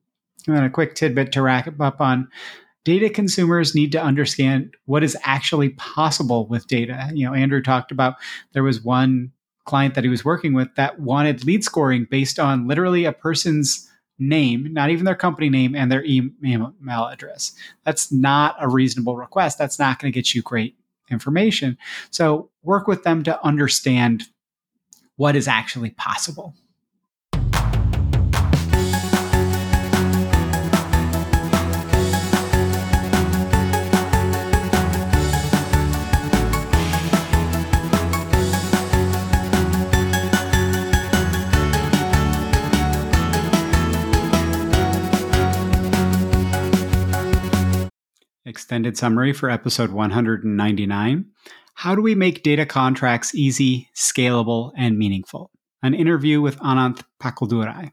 And 0.47 0.55
then 0.55 0.63
a 0.63 0.69
quick 0.69 0.95
tidbit 0.95 1.33
to 1.33 1.41
wrap 1.41 1.79
up 1.79 1.99
on 1.99 2.29
data 2.85 3.09
consumers 3.09 3.75
need 3.75 3.91
to 3.91 4.01
understand 4.01 4.75
what 4.85 5.03
is 5.03 5.17
actually 5.23 5.69
possible 5.69 6.47
with 6.47 6.67
data. 6.67 7.09
You 7.13 7.25
know, 7.25 7.33
Andrew 7.33 7.61
talked 7.61 7.91
about 7.91 8.15
there 8.53 8.63
was 8.63 8.81
one 8.81 9.31
client 9.65 9.95
that 9.95 10.03
he 10.03 10.09
was 10.09 10.23
working 10.23 10.53
with 10.53 10.73
that 10.75 10.99
wanted 10.99 11.43
lead 11.43 11.63
scoring 11.63 12.07
based 12.09 12.39
on 12.39 12.67
literally 12.67 13.05
a 13.05 13.11
person's 13.11 13.89
name, 14.17 14.71
not 14.71 14.89
even 14.89 15.05
their 15.05 15.15
company 15.15 15.49
name 15.49 15.75
and 15.75 15.91
their 15.91 16.05
email 16.05 16.73
address. 17.07 17.53
That's 17.83 18.11
not 18.11 18.55
a 18.59 18.69
reasonable 18.69 19.17
request. 19.17 19.57
That's 19.57 19.77
not 19.79 19.99
going 19.99 20.11
to 20.11 20.15
get 20.15 20.33
you 20.33 20.41
great 20.41 20.77
information. 21.11 21.77
So 22.11 22.49
work 22.63 22.87
with 22.87 23.03
them 23.03 23.23
to 23.23 23.43
understand 23.43 24.23
what 25.17 25.35
is 25.35 25.47
actually 25.47 25.91
possible. 25.91 26.53
Extended 48.47 48.95
summary 48.95 49.33
for 49.33 49.49
episode 49.49 49.89
199 49.89 51.25
How 51.73 51.95
do 51.95 52.01
we 52.03 52.13
make 52.13 52.43
data 52.43 52.63
contracts 52.63 53.33
easy, 53.33 53.89
scalable, 53.95 54.71
and 54.77 54.99
meaningful? 54.99 55.49
An 55.81 55.95
interview 55.95 56.41
with 56.41 56.59
Ananth 56.59 57.03
Packkildurai. 57.19 57.91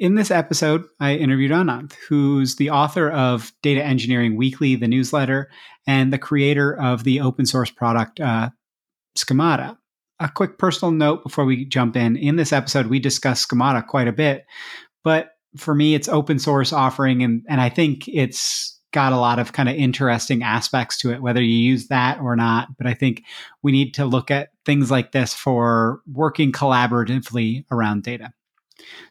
In 0.00 0.16
this 0.16 0.32
episode, 0.32 0.86
I 0.98 1.14
interviewed 1.14 1.52
Ananth, 1.52 1.94
who's 2.08 2.56
the 2.56 2.70
author 2.70 3.10
of 3.10 3.52
Data 3.62 3.80
Engineering 3.84 4.36
Weekly, 4.36 4.74
the 4.74 4.88
newsletter, 4.88 5.48
and 5.86 6.12
the 6.12 6.18
creator 6.18 6.76
of 6.76 7.04
the 7.04 7.20
open 7.20 7.46
source 7.46 7.70
product 7.70 8.18
uh, 8.18 8.50
Schemata. 9.14 9.78
A 10.18 10.28
quick 10.28 10.58
personal 10.58 10.90
note 10.90 11.22
before 11.22 11.44
we 11.44 11.64
jump 11.64 11.94
in. 11.94 12.16
In 12.16 12.34
this 12.34 12.52
episode, 12.52 12.86
we 12.88 12.98
discuss 12.98 13.42
Schemata 13.42 13.84
quite 13.86 14.08
a 14.08 14.12
bit, 14.12 14.46
but 15.04 15.30
for 15.56 15.76
me, 15.76 15.94
it's 15.94 16.08
open 16.08 16.40
source 16.40 16.72
offering, 16.72 17.22
and, 17.22 17.44
and 17.48 17.60
I 17.60 17.68
think 17.68 18.08
it's 18.08 18.79
got 18.92 19.12
a 19.12 19.18
lot 19.18 19.38
of 19.38 19.52
kind 19.52 19.68
of 19.68 19.76
interesting 19.76 20.42
aspects 20.42 20.98
to 20.98 21.12
it, 21.12 21.22
whether 21.22 21.42
you 21.42 21.54
use 21.54 21.88
that 21.88 22.20
or 22.20 22.36
not. 22.36 22.76
But 22.76 22.86
I 22.86 22.94
think 22.94 23.24
we 23.62 23.72
need 23.72 23.94
to 23.94 24.04
look 24.04 24.30
at 24.30 24.50
things 24.64 24.90
like 24.90 25.12
this 25.12 25.32
for 25.32 26.00
working 26.12 26.52
collaboratively 26.52 27.64
around 27.70 28.02
data. 28.02 28.32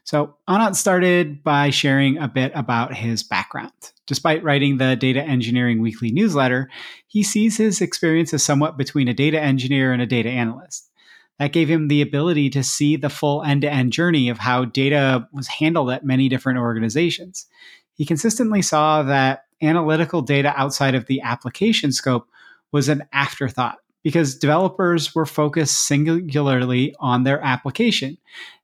So, 0.04 0.36
Ananth 0.48 0.76
started 0.76 1.42
by 1.44 1.70
sharing 1.70 2.18
a 2.18 2.28
bit 2.28 2.52
about 2.54 2.94
his 2.94 3.22
background. 3.22 3.72
Despite 4.06 4.42
writing 4.42 4.78
the 4.78 4.96
Data 4.96 5.22
Engineering 5.22 5.80
Weekly 5.80 6.10
newsletter, 6.10 6.68
he 7.06 7.22
sees 7.22 7.56
his 7.56 7.80
experience 7.80 8.34
as 8.34 8.42
somewhat 8.42 8.76
between 8.76 9.06
a 9.06 9.14
data 9.14 9.40
engineer 9.40 9.92
and 9.92 10.02
a 10.02 10.06
data 10.06 10.28
analyst. 10.28 10.90
That 11.38 11.52
gave 11.52 11.70
him 11.70 11.88
the 11.88 12.02
ability 12.02 12.50
to 12.50 12.62
see 12.62 12.96
the 12.96 13.08
full 13.08 13.42
end 13.42 13.62
to 13.62 13.70
end 13.70 13.92
journey 13.92 14.28
of 14.28 14.38
how 14.38 14.64
data 14.64 15.28
was 15.32 15.46
handled 15.46 15.90
at 15.90 16.04
many 16.04 16.28
different 16.28 16.58
organizations. 16.58 17.46
He 17.94 18.04
consistently 18.04 18.62
saw 18.62 19.02
that 19.04 19.44
analytical 19.62 20.22
data 20.22 20.52
outside 20.56 20.94
of 20.94 21.06
the 21.06 21.20
application 21.20 21.92
scope 21.92 22.28
was 22.72 22.88
an 22.88 23.02
afterthought 23.12 23.78
because 24.02 24.38
developers 24.38 25.14
were 25.14 25.26
focused 25.26 25.86
singularly 25.86 26.94
on 27.00 27.24
their 27.24 27.40
application 27.42 28.16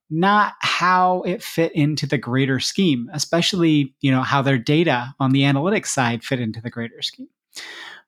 not 0.09 0.55
how 0.61 1.23
it 1.23 1.43
fit 1.43 1.73
into 1.75 2.07
the 2.07 2.19
greater 2.19 2.61
scheme 2.61 3.11
especially 3.13 3.93
you 4.01 4.11
know 4.11 4.23
how 4.23 4.41
their 4.41 4.59
data 4.59 5.15
on 5.19 5.33
the 5.33 5.43
analytics 5.43 5.87
side 5.87 6.23
fit 6.23 6.41
into 6.41 6.61
the 6.61 6.71
greater 6.71 7.03
scheme. 7.03 7.29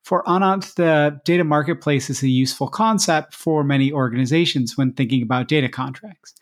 For 0.05 0.23
Ananth, 0.25 0.75
the 0.77 1.21
data 1.25 1.45
marketplace 1.45 2.09
is 2.09 2.23
a 2.23 2.29
useful 2.29 2.69
concept 2.69 3.35
for 3.35 3.63
many 3.63 3.93
organizations 3.93 4.75
when 4.75 4.93
thinking 4.93 5.23
about 5.23 5.49
data 5.49 5.69
contracts 5.69 6.35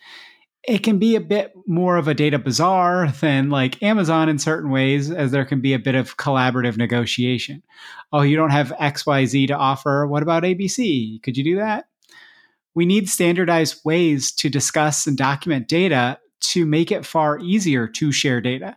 it 0.66 0.82
can 0.82 0.98
be 0.98 1.14
a 1.14 1.20
bit 1.20 1.52
more 1.66 1.96
of 1.96 2.08
a 2.08 2.14
data 2.14 2.38
bazaar 2.38 3.08
than 3.20 3.50
like 3.50 3.82
Amazon 3.82 4.28
in 4.28 4.38
certain 4.38 4.70
ways, 4.70 5.10
as 5.10 5.30
there 5.30 5.44
can 5.44 5.60
be 5.60 5.72
a 5.72 5.78
bit 5.78 5.94
of 5.94 6.16
collaborative 6.16 6.76
negotiation. 6.76 7.62
Oh, 8.12 8.22
you 8.22 8.36
don't 8.36 8.50
have 8.50 8.72
XYZ 8.80 9.46
to 9.48 9.56
offer. 9.56 10.06
What 10.06 10.24
about 10.24 10.42
ABC? 10.42 11.22
Could 11.22 11.36
you 11.36 11.44
do 11.44 11.56
that? 11.56 11.86
We 12.74 12.84
need 12.84 13.08
standardized 13.08 13.80
ways 13.84 14.32
to 14.32 14.50
discuss 14.50 15.06
and 15.06 15.16
document 15.16 15.68
data 15.68 16.18
to 16.40 16.66
make 16.66 16.90
it 16.90 17.06
far 17.06 17.38
easier 17.38 17.86
to 17.88 18.12
share 18.12 18.40
data. 18.40 18.76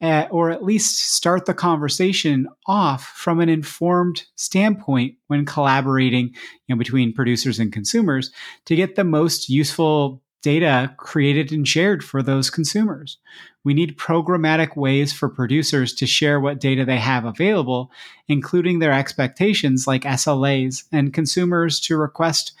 Uh, 0.00 0.28
or 0.30 0.48
at 0.52 0.62
least 0.62 1.12
start 1.12 1.44
the 1.44 1.54
conversation 1.54 2.46
off 2.68 3.02
from 3.16 3.40
an 3.40 3.48
informed 3.48 4.22
standpoint 4.36 5.16
when 5.26 5.44
collaborating 5.44 6.26
you 6.26 6.74
know, 6.74 6.76
between 6.76 7.12
producers 7.12 7.58
and 7.58 7.72
consumers 7.72 8.30
to 8.64 8.76
get 8.76 8.94
the 8.94 9.02
most 9.02 9.48
useful 9.48 10.22
data 10.42 10.94
created 10.96 11.52
and 11.52 11.66
shared 11.66 12.04
for 12.04 12.22
those 12.22 12.50
consumers. 12.50 13.18
We 13.64 13.74
need 13.74 13.98
programmatic 13.98 14.76
ways 14.76 15.12
for 15.12 15.28
producers 15.28 15.92
to 15.94 16.06
share 16.06 16.40
what 16.40 16.60
data 16.60 16.84
they 16.84 16.98
have 16.98 17.24
available, 17.24 17.90
including 18.28 18.78
their 18.78 18.92
expectations 18.92 19.86
like 19.86 20.02
SLAs, 20.02 20.84
and 20.92 21.12
consumers 21.12 21.80
to 21.80 21.96
request 21.96 22.52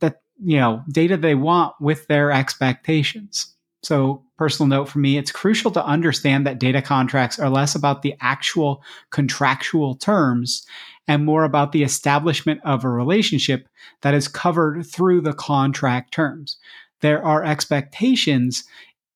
that 0.00 0.22
you 0.42 0.58
know 0.58 0.82
data 0.90 1.16
they 1.16 1.34
want 1.34 1.74
with 1.80 2.06
their 2.06 2.32
expectations. 2.32 3.54
So, 3.82 4.24
personal 4.36 4.68
note 4.68 4.88
for 4.88 4.98
me, 4.98 5.16
it's 5.16 5.30
crucial 5.30 5.70
to 5.70 5.84
understand 5.84 6.46
that 6.46 6.58
data 6.58 6.82
contracts 6.82 7.38
are 7.38 7.50
less 7.50 7.74
about 7.74 8.02
the 8.02 8.16
actual 8.20 8.82
contractual 9.10 9.94
terms 9.94 10.66
and 11.06 11.24
more 11.24 11.44
about 11.44 11.72
the 11.72 11.84
establishment 11.84 12.60
of 12.64 12.84
a 12.84 12.88
relationship 12.88 13.68
that 14.02 14.14
is 14.14 14.26
covered 14.28 14.84
through 14.84 15.20
the 15.20 15.32
contract 15.32 16.12
terms. 16.12 16.58
There 17.06 17.24
are 17.24 17.44
expectations 17.44 18.64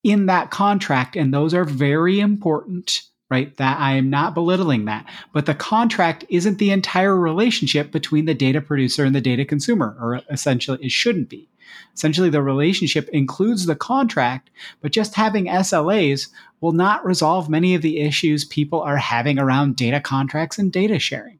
in 0.05 0.27
that 0.27 0.53
contract, 0.53 1.17
and 1.17 1.35
those 1.35 1.53
are 1.55 1.65
very 1.65 2.21
important 2.21 3.03
right? 3.31 3.57
That 3.57 3.79
I 3.79 3.93
am 3.93 4.11
not 4.11 4.35
belittling 4.35 4.85
that. 4.85 5.09
But 5.33 5.47
the 5.47 5.55
contract 5.55 6.25
isn't 6.29 6.59
the 6.59 6.73
entire 6.73 7.17
relationship 7.17 7.93
between 7.93 8.27
the 8.27 8.35
data 8.35 8.61
producer 8.61 9.05
and 9.05 9.15
the 9.15 9.21
data 9.21 9.45
consumer, 9.45 9.97
or 10.01 10.23
essentially 10.31 10.79
it 10.83 10.91
shouldn't 10.91 11.29
be. 11.29 11.49
Essentially, 11.95 12.31
the 12.31 12.43
relationship 12.43 13.09
includes 13.09 13.67
the 13.67 13.77
contract, 13.77 14.51
but 14.81 14.93
just 14.93 15.17
having 15.17 15.47
SLAs 15.47 16.29
will 16.61 16.73
not 16.73 17.05
resolve 17.05 17.49
many 17.49 17.75
of 17.75 17.83
the 17.83 17.99
issues 17.99 18.45
people 18.45 18.81
are 18.81 18.99
having 18.99 19.39
around 19.39 19.77
data 19.77 20.01
contracts 20.01 20.59
and 20.59 20.73
data 20.73 21.01
sharing. 21.01 21.40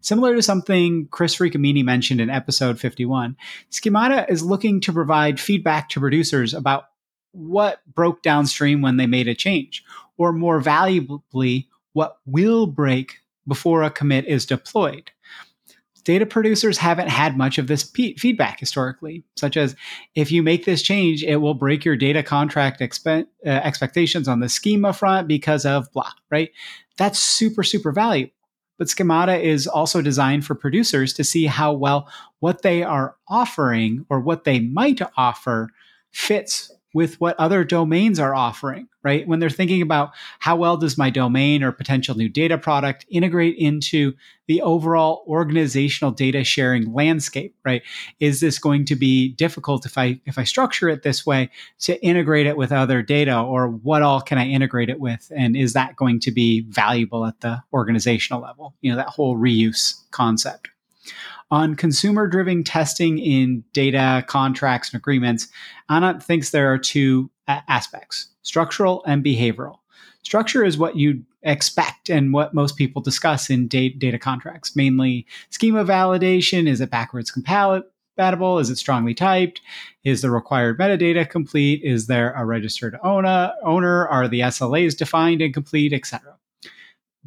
Similar 0.00 0.34
to 0.36 0.42
something 0.42 1.08
Chris 1.10 1.36
Riccomini 1.36 1.84
mentioned 1.84 2.20
in 2.20 2.30
episode 2.30 2.78
51, 2.78 3.36
Schemata 3.70 4.26
is 4.28 4.42
looking 4.42 4.80
to 4.82 4.92
provide 4.92 5.40
feedback 5.40 5.88
to 5.90 6.00
producers 6.00 6.54
about 6.54 6.84
what 7.32 7.80
broke 7.94 8.22
downstream 8.22 8.82
when 8.82 8.96
they 8.96 9.06
made 9.06 9.28
a 9.28 9.34
change, 9.34 9.84
or 10.16 10.32
more 10.32 10.60
valuably, 10.60 11.68
what 11.92 12.18
will 12.26 12.66
break 12.66 13.18
before 13.46 13.82
a 13.82 13.90
commit 13.90 14.26
is 14.26 14.46
deployed. 14.46 15.10
Data 16.04 16.24
producers 16.24 16.78
haven't 16.78 17.08
had 17.08 17.36
much 17.36 17.58
of 17.58 17.66
this 17.66 17.82
feedback 17.82 18.58
historically, 18.60 19.24
such 19.36 19.58
as 19.58 19.76
if 20.14 20.32
you 20.32 20.42
make 20.42 20.64
this 20.64 20.80
change, 20.80 21.22
it 21.22 21.36
will 21.36 21.52
break 21.52 21.84
your 21.84 21.96
data 21.96 22.22
contract 22.22 22.80
expe- 22.80 23.26
uh, 23.44 23.48
expectations 23.48 24.26
on 24.26 24.40
the 24.40 24.48
schema 24.48 24.94
front 24.94 25.28
because 25.28 25.66
of 25.66 25.92
blah, 25.92 26.10
right? 26.30 26.50
That's 26.96 27.18
super, 27.18 27.62
super 27.62 27.92
valuable. 27.92 28.32
But 28.78 28.88
Schemata 28.88 29.36
is 29.38 29.66
also 29.66 30.00
designed 30.00 30.46
for 30.46 30.54
producers 30.54 31.12
to 31.14 31.24
see 31.24 31.46
how 31.46 31.72
well 31.72 32.08
what 32.38 32.62
they 32.62 32.82
are 32.82 33.16
offering 33.28 34.06
or 34.08 34.20
what 34.20 34.44
they 34.44 34.60
might 34.60 35.00
offer 35.16 35.68
fits 36.12 36.72
with 36.94 37.20
what 37.20 37.38
other 37.38 37.64
domains 37.64 38.18
are 38.18 38.34
offering, 38.34 38.88
right? 39.02 39.26
When 39.28 39.40
they're 39.40 39.50
thinking 39.50 39.82
about 39.82 40.12
how 40.38 40.56
well 40.56 40.76
does 40.76 40.96
my 40.96 41.10
domain 41.10 41.62
or 41.62 41.70
potential 41.70 42.16
new 42.16 42.28
data 42.28 42.56
product 42.56 43.04
integrate 43.10 43.56
into 43.56 44.14
the 44.46 44.62
overall 44.62 45.24
organizational 45.26 46.12
data 46.12 46.44
sharing 46.44 46.92
landscape, 46.92 47.54
right? 47.64 47.82
Is 48.20 48.40
this 48.40 48.58
going 48.58 48.86
to 48.86 48.96
be 48.96 49.28
difficult 49.34 49.84
if 49.84 49.98
I 49.98 50.20
if 50.24 50.38
I 50.38 50.44
structure 50.44 50.88
it 50.88 51.02
this 51.02 51.26
way 51.26 51.50
to 51.80 52.02
integrate 52.02 52.46
it 52.46 52.56
with 52.56 52.72
other 52.72 53.02
data 53.02 53.38
or 53.38 53.68
what 53.68 54.02
all 54.02 54.20
can 54.20 54.38
I 54.38 54.46
integrate 54.46 54.88
it 54.88 55.00
with 55.00 55.30
and 55.36 55.56
is 55.56 55.74
that 55.74 55.96
going 55.96 56.20
to 56.20 56.30
be 56.30 56.62
valuable 56.68 57.26
at 57.26 57.40
the 57.40 57.62
organizational 57.72 58.42
level? 58.42 58.74
You 58.80 58.90
know, 58.90 58.96
that 58.96 59.08
whole 59.08 59.36
reuse 59.36 59.94
concept. 60.10 60.68
On 61.50 61.74
consumer 61.74 62.26
driven 62.26 62.62
testing 62.62 63.18
in 63.18 63.64
data, 63.72 64.24
contracts, 64.26 64.92
and 64.92 65.00
agreements, 65.00 65.48
Ananth 65.90 66.22
thinks 66.22 66.50
there 66.50 66.72
are 66.72 66.78
two 66.78 67.30
uh, 67.46 67.60
aspects 67.68 68.28
structural 68.42 69.04
and 69.04 69.24
behavioral. 69.24 69.78
Structure 70.22 70.64
is 70.64 70.78
what 70.78 70.96
you 70.96 71.22
expect 71.42 72.10
and 72.10 72.32
what 72.32 72.54
most 72.54 72.76
people 72.76 73.00
discuss 73.00 73.50
in 73.50 73.68
data 73.68 74.18
contracts, 74.18 74.74
mainly 74.74 75.26
schema 75.50 75.84
validation. 75.84 76.66
Is 76.68 76.80
it 76.80 76.90
backwards 76.90 77.30
compatible? 77.30 78.58
Is 78.58 78.70
it 78.70 78.78
strongly 78.78 79.14
typed? 79.14 79.60
Is 80.04 80.22
the 80.22 80.30
required 80.30 80.78
metadata 80.78 81.28
complete? 81.28 81.82
Is 81.82 82.06
there 82.06 82.32
a 82.32 82.44
registered 82.44 82.98
owner? 83.02 83.52
Owner? 83.64 84.08
Are 84.08 84.28
the 84.28 84.40
SLAs 84.40 84.96
defined 84.96 85.40
and 85.40 85.54
complete, 85.54 85.92
etc 85.92 86.37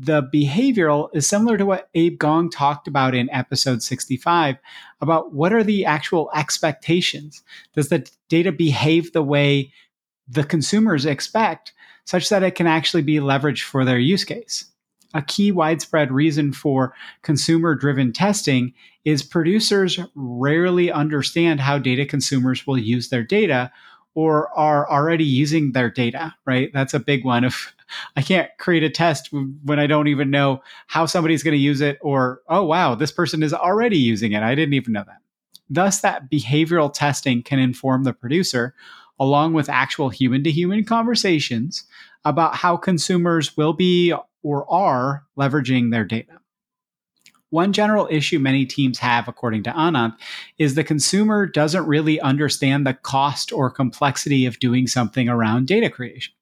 the 0.04 0.24
behavioral 0.34 1.10
is 1.14 1.28
similar 1.28 1.58
to 1.58 1.66
what 1.66 1.90
Abe 1.94 2.18
Gong 2.18 2.50
talked 2.50 2.88
about 2.88 3.14
in 3.14 3.30
episode 3.30 3.84
65 3.84 4.58
about 5.00 5.32
what 5.32 5.54
are 5.54 5.64
the 5.64 5.86
actual 5.86 6.32
expectations? 6.34 7.44
Does 7.76 7.90
the 7.90 8.10
data 8.28 8.52
behave 8.52 9.14
the 9.14 9.22
way 9.22 9.72
the 10.28 10.44
consumers 10.44 11.06
expect 11.06 11.74
such 12.06 12.30
that 12.30 12.42
it 12.42 12.56
can 12.56 12.66
actually 12.66 13.04
be 13.04 13.18
leveraged 13.18 13.62
for 13.62 13.86
their 13.86 14.00
use 14.00 14.24
case? 14.24 14.66
A 15.14 15.22
key 15.22 15.52
widespread 15.52 16.12
reason 16.12 16.52
for 16.52 16.96
consumer 17.22 17.76
driven 17.76 18.12
testing 18.12 18.74
is 19.06 19.22
producers 19.22 20.00
rarely 20.16 20.92
understand 20.92 21.60
how 21.60 21.78
data 21.78 22.08
consumers 22.08 22.66
will 22.66 22.78
use 22.78 23.10
their 23.10 23.24
data 23.24 23.72
or 24.14 24.50
are 24.58 24.90
already 24.90 25.24
using 25.24 25.72
their 25.72 25.90
data, 25.90 26.36
right? 26.46 26.70
That's 26.74 26.94
a 26.94 27.00
big 27.00 27.24
one 27.24 27.44
of 27.44 27.74
I 28.16 28.22
can't 28.22 28.50
create 28.58 28.84
a 28.84 28.90
test 28.90 29.30
when 29.64 29.80
I 29.80 29.88
don't 29.88 30.08
even 30.08 30.32
know 30.32 30.62
how 30.88 31.06
somebody's 31.06 31.44
going 31.44 31.58
to 31.58 31.64
use 31.64 31.82
it 31.82 32.00
or, 32.02 32.42
oh, 32.48 32.64
wow, 32.64 32.96
this 32.96 33.12
person 33.12 33.44
is 33.44 33.54
already 33.54 33.98
using 33.98 34.32
it. 34.32 34.44
I 34.44 34.56
didn't 34.56 34.74
even 34.76 34.94
know 34.94 35.04
that. 35.06 35.18
Thus, 35.70 36.02
that 36.02 36.30
behavioral 36.30 36.94
testing 36.94 37.44
can 37.44 37.60
inform 37.60 38.04
the 38.04 38.14
producer, 38.14 38.76
along 39.20 39.54
with 39.54 39.70
actual 39.70 40.10
human 40.10 40.44
to 40.44 40.52
human 40.52 40.84
conversations 40.84 41.86
about 42.26 42.56
how 42.56 42.78
consumers 42.78 43.56
will 43.56 43.74
be 43.74 44.14
or 44.44 44.72
are 44.72 45.26
leveraging 45.38 45.92
their 45.92 46.04
data. 46.04 46.41
One 47.52 47.72
general 47.72 48.08
issue 48.10 48.40
many 48.40 48.66
teams 48.66 49.00
have, 49.00 49.28
according 49.28 49.64
to 49.64 49.72
Ananth, 49.72 50.18
is 50.58 50.76
the 50.76 50.84
consumer 50.84 51.46
doesn't 51.46 51.86
really 51.86 52.20
understand 52.20 52.86
the 52.86 52.96
cost 52.96 53.54
or 53.54 53.70
complexity 53.70 54.46
of 54.46 54.60
doing 54.60 54.88
something 54.88 55.30
around 55.30 55.68
data 55.68 55.90
creation 55.90 56.34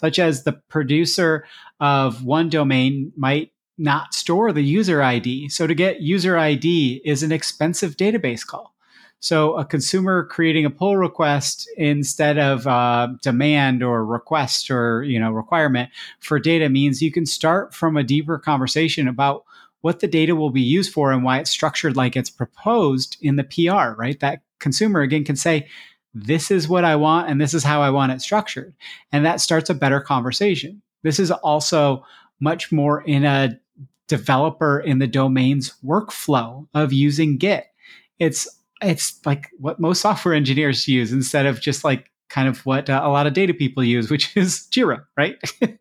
such 0.00 0.18
as 0.18 0.44
the 0.44 0.52
producer 0.52 1.44
of 1.80 2.24
one 2.24 2.48
domain 2.48 3.12
might 3.16 3.52
not 3.78 4.14
store 4.14 4.52
the 4.52 4.62
user 4.62 5.02
ID. 5.02 5.48
So 5.48 5.66
to 5.66 5.74
get 5.74 6.00
user 6.00 6.38
ID 6.38 7.02
is 7.04 7.22
an 7.22 7.32
expensive 7.32 7.96
database 7.96 8.46
call. 8.46 8.74
So 9.20 9.56
a 9.56 9.64
consumer 9.64 10.24
creating 10.24 10.66
a 10.66 10.70
pull 10.70 10.96
request 10.96 11.68
instead 11.76 12.38
of 12.38 12.66
uh, 12.66 13.08
demand 13.22 13.82
or 13.82 14.04
request 14.04 14.70
or 14.70 15.02
you 15.04 15.18
know 15.18 15.30
requirement 15.30 15.90
for 16.20 16.38
data 16.38 16.68
means 16.68 17.02
you 17.02 17.10
can 17.10 17.26
start 17.26 17.74
from 17.74 17.96
a 17.96 18.04
deeper 18.04 18.38
conversation 18.38 19.08
about 19.08 19.44
what 19.86 20.00
the 20.00 20.08
data 20.08 20.34
will 20.34 20.50
be 20.50 20.60
used 20.60 20.92
for 20.92 21.12
and 21.12 21.22
why 21.22 21.38
it's 21.38 21.48
structured 21.48 21.96
like 21.96 22.16
it's 22.16 22.28
proposed 22.28 23.16
in 23.22 23.36
the 23.36 23.44
PR. 23.44 23.94
Right, 23.96 24.18
that 24.18 24.42
consumer 24.58 25.00
again 25.00 25.22
can 25.22 25.36
say, 25.36 25.68
this 26.12 26.50
is 26.50 26.68
what 26.68 26.84
I 26.84 26.96
want 26.96 27.30
and 27.30 27.40
this 27.40 27.54
is 27.54 27.62
how 27.62 27.82
I 27.82 27.90
want 27.90 28.10
it 28.10 28.20
structured. 28.20 28.74
And 29.12 29.24
that 29.24 29.40
starts 29.40 29.70
a 29.70 29.74
better 29.74 30.00
conversation. 30.00 30.82
This 31.04 31.20
is 31.20 31.30
also 31.30 32.04
much 32.40 32.72
more 32.72 33.02
in 33.02 33.24
a 33.24 33.60
developer 34.08 34.80
in 34.80 34.98
the 34.98 35.06
domain's 35.06 35.72
workflow 35.84 36.66
of 36.74 36.92
using 36.92 37.38
Git. 37.38 37.66
It's 38.18 38.48
it's 38.82 39.20
like 39.24 39.50
what 39.56 39.78
most 39.78 40.00
software 40.00 40.34
engineers 40.34 40.88
use 40.88 41.12
instead 41.12 41.46
of 41.46 41.60
just 41.60 41.84
like 41.84 42.10
kind 42.28 42.48
of 42.48 42.64
what 42.66 42.90
uh, 42.90 43.00
a 43.02 43.08
lot 43.08 43.26
of 43.26 43.32
data 43.32 43.54
people 43.54 43.84
use, 43.84 44.10
which 44.10 44.36
is 44.36 44.66
Jira, 44.72 45.04
right? 45.16 45.36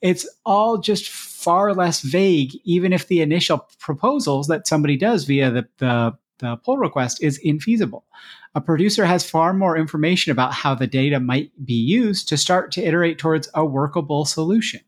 it's 0.00 0.28
all 0.44 0.78
just 0.78 1.08
far 1.08 1.74
less 1.74 2.00
vague, 2.00 2.52
even 2.64 2.92
if 2.92 3.08
the 3.08 3.20
initial 3.20 3.68
proposals 3.78 4.46
that 4.48 4.66
somebody 4.66 4.96
does 4.96 5.24
via 5.24 5.50
the, 5.50 5.68
the, 5.78 6.16
the 6.38 6.56
pull 6.56 6.78
request 6.78 7.22
is 7.22 7.40
infeasible 7.44 8.02
a 8.54 8.60
producer 8.60 9.04
has 9.04 9.28
far 9.28 9.52
more 9.52 9.76
information 9.76 10.30
about 10.30 10.52
how 10.52 10.74
the 10.74 10.86
data 10.86 11.20
might 11.20 11.50
be 11.64 11.74
used 11.74 12.28
to 12.28 12.36
start 12.36 12.70
to 12.72 12.82
iterate 12.82 13.18
towards 13.18 13.48
a 13.54 13.64
workable 13.64 14.24
solution. 14.24 14.80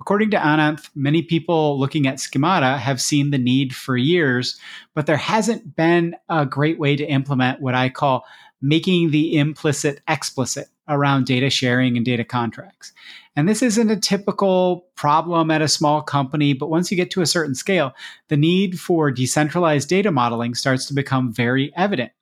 According 0.00 0.30
to 0.30 0.38
Ananth, 0.38 0.88
many 0.94 1.22
people 1.22 1.78
looking 1.78 2.06
at 2.06 2.18
schemata 2.18 2.76
have 2.78 3.00
seen 3.00 3.30
the 3.30 3.38
need 3.38 3.74
for 3.74 3.96
years, 3.96 4.58
but 4.94 5.06
there 5.06 5.16
hasn't 5.16 5.76
been 5.76 6.16
a 6.28 6.44
great 6.44 6.78
way 6.78 6.96
to 6.96 7.04
implement 7.04 7.60
what 7.60 7.74
I 7.74 7.88
call 7.88 8.24
making 8.62 9.10
the 9.10 9.36
implicit 9.36 10.00
explicit 10.08 10.68
around 10.88 11.26
data 11.26 11.50
sharing 11.50 11.96
and 11.96 12.06
data 12.06 12.24
contracts. 12.24 12.92
And 13.34 13.48
this 13.48 13.62
isn't 13.62 13.90
a 13.90 13.98
typical 13.98 14.86
problem 14.94 15.50
at 15.50 15.62
a 15.62 15.68
small 15.68 16.02
company, 16.02 16.52
but 16.52 16.70
once 16.70 16.90
you 16.90 16.96
get 16.96 17.10
to 17.12 17.22
a 17.22 17.26
certain 17.26 17.54
scale, 17.54 17.92
the 18.28 18.36
need 18.36 18.78
for 18.78 19.10
decentralized 19.10 19.88
data 19.88 20.10
modeling 20.10 20.54
starts 20.54 20.86
to 20.86 20.94
become 20.94 21.32
very 21.32 21.72
evident. 21.76 22.12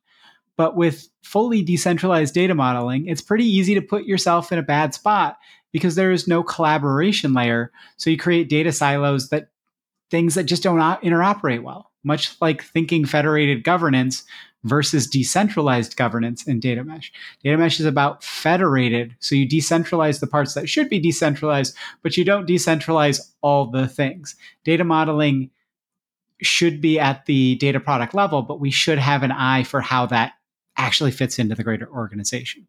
But 0.56 0.76
with 0.76 1.08
fully 1.22 1.62
decentralized 1.62 2.34
data 2.34 2.54
modeling, 2.54 3.06
it's 3.06 3.22
pretty 3.22 3.46
easy 3.46 3.74
to 3.74 3.82
put 3.82 4.04
yourself 4.04 4.52
in 4.52 4.58
a 4.58 4.62
bad 4.62 4.94
spot 4.94 5.38
because 5.72 5.94
there 5.94 6.12
is 6.12 6.28
no 6.28 6.42
collaboration 6.42 7.32
layer. 7.32 7.72
So 7.96 8.10
you 8.10 8.16
create 8.16 8.48
data 8.48 8.72
silos 8.72 9.30
that 9.30 9.48
things 10.10 10.34
that 10.34 10.44
just 10.44 10.62
don't 10.62 10.78
interoperate 10.78 11.62
well. 11.62 11.90
Much 12.02 12.36
like 12.40 12.62
thinking 12.62 13.04
federated 13.04 13.64
governance, 13.64 14.24
versus 14.64 15.06
decentralized 15.06 15.96
governance 15.96 16.46
in 16.46 16.60
data 16.60 16.84
mesh. 16.84 17.12
Data 17.42 17.56
mesh 17.56 17.80
is 17.80 17.86
about 17.86 18.22
federated. 18.22 19.16
So 19.20 19.34
you 19.34 19.48
decentralize 19.48 20.20
the 20.20 20.26
parts 20.26 20.54
that 20.54 20.68
should 20.68 20.88
be 20.88 20.98
decentralized, 20.98 21.74
but 22.02 22.16
you 22.16 22.24
don't 22.24 22.48
decentralize 22.48 23.20
all 23.40 23.66
the 23.66 23.88
things. 23.88 24.36
Data 24.64 24.84
modeling 24.84 25.50
should 26.42 26.80
be 26.80 26.98
at 26.98 27.26
the 27.26 27.56
data 27.56 27.80
product 27.80 28.14
level, 28.14 28.42
but 28.42 28.60
we 28.60 28.70
should 28.70 28.98
have 28.98 29.22
an 29.22 29.32
eye 29.32 29.62
for 29.62 29.80
how 29.80 30.06
that 30.06 30.32
actually 30.76 31.10
fits 31.10 31.38
into 31.38 31.54
the 31.54 31.64
greater 31.64 31.90
organization. 31.90 32.66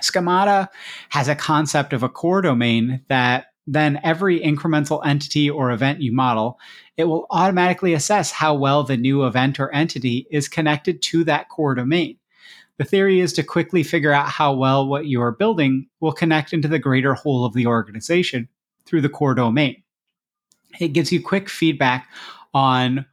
Schemata 0.00 0.68
has 1.08 1.28
a 1.28 1.34
concept 1.34 1.92
of 1.92 2.02
a 2.02 2.08
core 2.08 2.42
domain 2.42 3.02
that 3.08 3.46
then 3.70 4.00
every 4.02 4.40
incremental 4.40 5.04
entity 5.04 5.50
or 5.50 5.70
event 5.70 6.00
you 6.00 6.10
model, 6.10 6.58
it 6.96 7.04
will 7.04 7.26
automatically 7.30 7.92
assess 7.92 8.30
how 8.30 8.54
well 8.54 8.82
the 8.82 8.96
new 8.96 9.26
event 9.26 9.60
or 9.60 9.70
entity 9.74 10.26
is 10.30 10.48
connected 10.48 11.02
to 11.02 11.22
that 11.24 11.50
core 11.50 11.74
domain. 11.74 12.16
The 12.78 12.84
theory 12.84 13.20
is 13.20 13.32
to 13.34 13.42
quickly 13.42 13.82
figure 13.82 14.12
out 14.12 14.28
how 14.28 14.54
well 14.54 14.86
what 14.86 15.06
you 15.06 15.20
are 15.20 15.32
building 15.32 15.86
will 16.00 16.12
connect 16.12 16.54
into 16.54 16.66
the 16.68 16.78
greater 16.78 17.12
whole 17.12 17.44
of 17.44 17.52
the 17.52 17.66
organization 17.66 18.48
through 18.86 19.02
the 19.02 19.08
core 19.10 19.34
domain. 19.34 19.82
It 20.80 20.88
gives 20.88 21.12
you 21.12 21.22
quick 21.22 21.50
feedback 21.50 22.08
on 22.54 23.04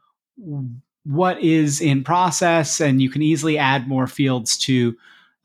what 1.03 1.41
is 1.41 1.81
in 1.81 2.03
process, 2.03 2.79
and 2.79 3.01
you 3.01 3.09
can 3.09 3.21
easily 3.21 3.57
add 3.57 3.89
more 3.89 4.07
fields 4.07 4.57
to 4.59 4.95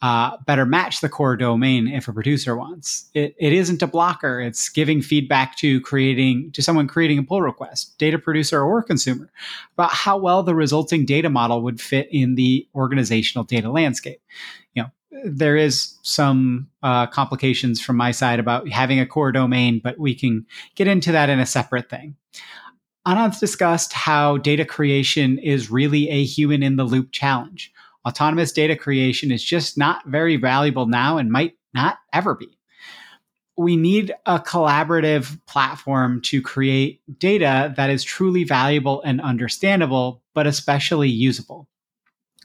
uh, 0.03 0.37
better 0.47 0.65
match 0.65 1.01
the 1.01 1.09
core 1.09 1.37
domain 1.37 1.87
if 1.87 2.09
a 2.09 2.13
producer 2.13 2.57
wants. 2.57 3.11
It, 3.13 3.35
it 3.39 3.53
isn't 3.53 3.83
a 3.83 3.87
blocker. 3.87 4.41
It's 4.41 4.69
giving 4.69 5.03
feedback 5.03 5.57
to 5.59 5.81
creating 5.83 6.53
to 6.53 6.63
someone 6.63 6.89
creating 6.89 7.19
a 7.19 7.23
pull 7.23 7.43
request, 7.43 7.99
data 7.99 8.19
producer 8.19 8.63
or 8.63 8.83
consumer, 8.83 9.31
about 9.75 9.93
how 9.93 10.17
well 10.17 10.43
the 10.43 10.55
resulting 10.55 11.05
data 11.05 11.29
model 11.29 11.63
would 11.63 11.81
fit 11.81 12.09
in 12.11 12.35
the 12.35 12.67
organizational 12.75 13.45
data 13.45 13.71
landscape. 13.71 14.23
You 14.75 14.85
know, 14.85 14.89
there 15.27 15.57
is 15.57 15.99
some 16.03 16.69
uh, 16.83 17.07
complications 17.07 17.81
from 17.81 17.97
my 17.97 18.11
side 18.11 18.41
about 18.41 18.69
having 18.71 19.01
a 19.01 19.07
core 19.07 19.33
domain, 19.33 19.81
but 19.85 19.99
we 19.99 20.15
can 20.15 20.47
get 20.77 20.89
into 20.89 21.13
that 21.13 21.29
in 21.29 21.41
a 21.41 21.47
separate 21.47 21.91
thing. 21.91 22.17
Ananth 23.07 23.41
discussed 23.41 23.93
how 23.93 24.39
data 24.39 24.65
creation 24.65 25.39
is 25.39 25.71
really 25.71 26.09
a 26.09 26.25
human 26.25 26.63
in 26.63 26.77
the 26.77 26.85
loop 26.85 27.13
challenge 27.13 27.73
autonomous 28.07 28.53
data 28.53 28.77
creation 28.77 29.31
is 29.31 29.43
just 29.43 29.77
not 29.77 30.07
very 30.07 30.37
valuable 30.37 30.87
now 30.87 31.19
and 31.19 31.31
might 31.31 31.57
not 31.75 31.99
ever 32.13 32.35
be. 32.35 32.59
We 33.57 33.77
need 33.77 34.15
a 34.25 34.39
collaborative 34.39 35.39
platform 35.47 36.23
to 36.23 36.41
create 36.41 37.03
data 37.19 37.75
that 37.77 37.91
is 37.91 38.03
truly 38.03 38.45
valuable 38.45 39.03
and 39.03 39.21
understandable, 39.21 40.23
but 40.35 40.47
especially 40.47 41.09
usable. 41.09 41.69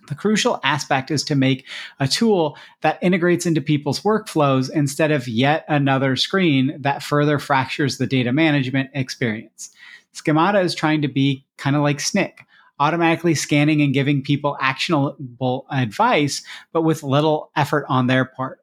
The 0.08 0.16
crucial 0.16 0.60
aspect 0.64 1.10
is 1.10 1.24
to 1.24 1.36
make 1.36 1.66
a 2.00 2.08
tool 2.08 2.58
that 2.82 3.00
integrates 3.02 3.46
into 3.46 3.62
people's 3.62 4.02
workflows 4.02 4.70
instead 4.70 5.12
of 5.12 5.28
yet 5.28 5.66
another 5.68 6.16
screen 6.16 6.76
that 6.80 7.02
further 7.02 7.40
fractures 7.40 7.98
the 7.98 8.06
data 8.06 8.32
management 8.32 8.92
experience. 8.94 9.72
Schemata 10.12 10.60
is 10.60 10.76
trying 10.76 11.02
to 11.02 11.08
be 11.08 11.46
kind 11.58 11.76
of 11.76 11.82
like 11.82 11.98
Snyk, 11.98 12.40
automatically 12.80 13.36
scanning 13.36 13.82
and 13.82 13.94
giving 13.94 14.22
people 14.22 14.58
actionable 14.60 15.66
advice, 15.72 16.44
but 16.74 16.82
with 16.82 17.04
little 17.04 17.52
effort 17.56 17.86
on 17.90 18.08
their 18.08 18.26
part. 18.26 18.60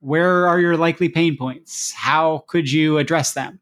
Where 0.00 0.48
are 0.48 0.60
your 0.60 0.76
likely 0.76 1.08
pain 1.08 1.36
points? 1.36 1.92
How 1.92 2.44
could 2.48 2.70
you 2.70 2.98
address 2.98 3.34
them? 3.34 3.60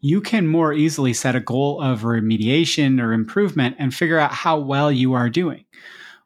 You 0.00 0.20
can 0.20 0.46
more 0.46 0.72
easily 0.72 1.12
set 1.12 1.34
a 1.34 1.40
goal 1.40 1.80
of 1.82 2.02
remediation 2.02 3.02
or 3.02 3.12
improvement 3.12 3.74
and 3.80 3.92
figure 3.92 4.18
out 4.18 4.30
how 4.30 4.58
well 4.58 4.92
you 4.92 5.14
are 5.14 5.28
doing. 5.28 5.64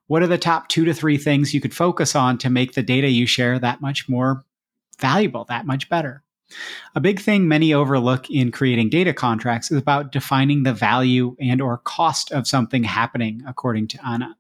What 0.09 0.23
are 0.23 0.27
the 0.27 0.37
top 0.37 0.69
two 0.69 0.85
to 0.85 0.93
three 0.93 1.17
things 1.17 1.55
you 1.55 1.61
could 1.63 1.75
focus 1.75 2.15
on 2.15 2.37
to 2.39 2.51
make 2.51 2.75
the 2.75 2.83
data 2.83 3.09
you 3.09 3.27
share 3.27 3.59
that 3.59 3.81
much 3.81 4.11
more 4.11 4.45
valuable, 4.99 5.47
that 5.47 5.65
much 5.65 5.89
better? 5.89 6.23
A 6.95 7.01
big 7.01 7.21
thing 7.21 7.49
many 7.49 7.73
overlook 7.73 8.31
in 8.31 8.51
creating 8.53 8.91
data 8.91 9.13
contracts 9.13 9.71
is 9.71 9.79
about 9.79 10.13
defining 10.13 10.63
the 10.63 10.75
value 10.75 11.37
and 11.41 11.61
or 11.61 11.79
cost 11.79 12.33
of 12.33 12.47
something 12.47 12.85
happening 12.85 13.43
according 13.47 13.89
to 13.89 13.99
Ananth. 13.99 14.35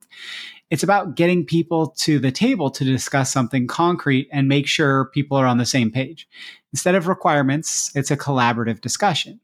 It's 0.70 0.82
about 0.82 1.16
getting 1.16 1.44
people 1.44 1.88
to 1.98 2.18
the 2.18 2.32
table 2.32 2.70
to 2.70 2.84
discuss 2.84 3.30
something 3.30 3.66
concrete 3.66 4.28
and 4.32 4.48
make 4.48 4.66
sure 4.66 5.10
people 5.12 5.36
are 5.36 5.46
on 5.46 5.58
the 5.58 5.66
same 5.66 5.90
page. 5.90 6.26
Instead 6.72 6.94
of 6.94 7.08
requirements, 7.08 7.90
it's 7.94 8.10
a 8.10 8.16
collaborative 8.16 8.80
discussion. 8.80 9.38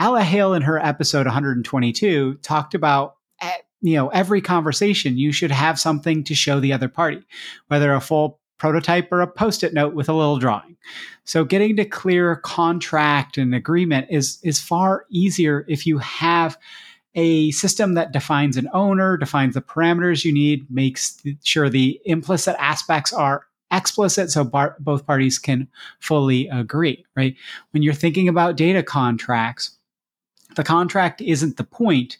Alla 0.00 0.22
Hale 0.22 0.54
in 0.54 0.62
her 0.62 0.78
episode 0.78 1.26
122 1.26 2.34
talked 2.42 2.74
about 2.74 3.16
eh, 3.40 3.52
you 3.80 3.94
know 3.94 4.08
every 4.08 4.40
conversation 4.40 5.18
you 5.18 5.32
should 5.32 5.50
have 5.50 5.78
something 5.78 6.24
to 6.24 6.34
show 6.34 6.60
the 6.60 6.72
other 6.72 6.88
party 6.88 7.22
whether 7.68 7.92
a 7.92 8.00
full 8.00 8.40
prototype 8.58 9.10
or 9.10 9.20
a 9.20 9.26
post-it 9.26 9.72
note 9.72 9.94
with 9.94 10.08
a 10.08 10.12
little 10.12 10.38
drawing. 10.38 10.76
So 11.24 11.44
getting 11.44 11.76
to 11.76 11.84
clear 11.84 12.36
contract 12.36 13.38
and 13.38 13.54
agreement 13.54 14.08
is 14.10 14.38
is 14.42 14.60
far 14.60 15.06
easier 15.10 15.64
if 15.68 15.86
you 15.86 15.98
have 15.98 16.58
a 17.14 17.50
system 17.52 17.94
that 17.94 18.12
defines 18.12 18.56
an 18.56 18.68
owner, 18.72 19.16
defines 19.16 19.54
the 19.54 19.62
parameters 19.62 20.24
you 20.24 20.32
need, 20.32 20.70
makes 20.70 21.20
sure 21.42 21.68
the 21.68 22.00
implicit 22.04 22.54
aspects 22.58 23.12
are 23.12 23.46
explicit 23.70 24.30
so 24.30 24.44
bar- 24.44 24.76
both 24.78 25.06
parties 25.06 25.38
can 25.38 25.68
fully 26.00 26.48
agree, 26.48 27.04
right? 27.16 27.34
When 27.72 27.82
you're 27.82 27.94
thinking 27.94 28.28
about 28.28 28.56
data 28.56 28.82
contracts, 28.82 29.76
the 30.56 30.64
contract 30.64 31.20
isn't 31.20 31.56
the 31.56 31.64
point, 31.64 32.18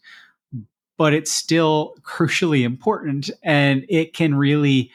but 0.97 1.15
it's 1.15 1.33
still 1.33 1.95
crucially 2.03 2.65
important 2.65 3.31
and 3.43 3.85
it 3.89 4.15
can 4.15 4.35
really 4.35 4.91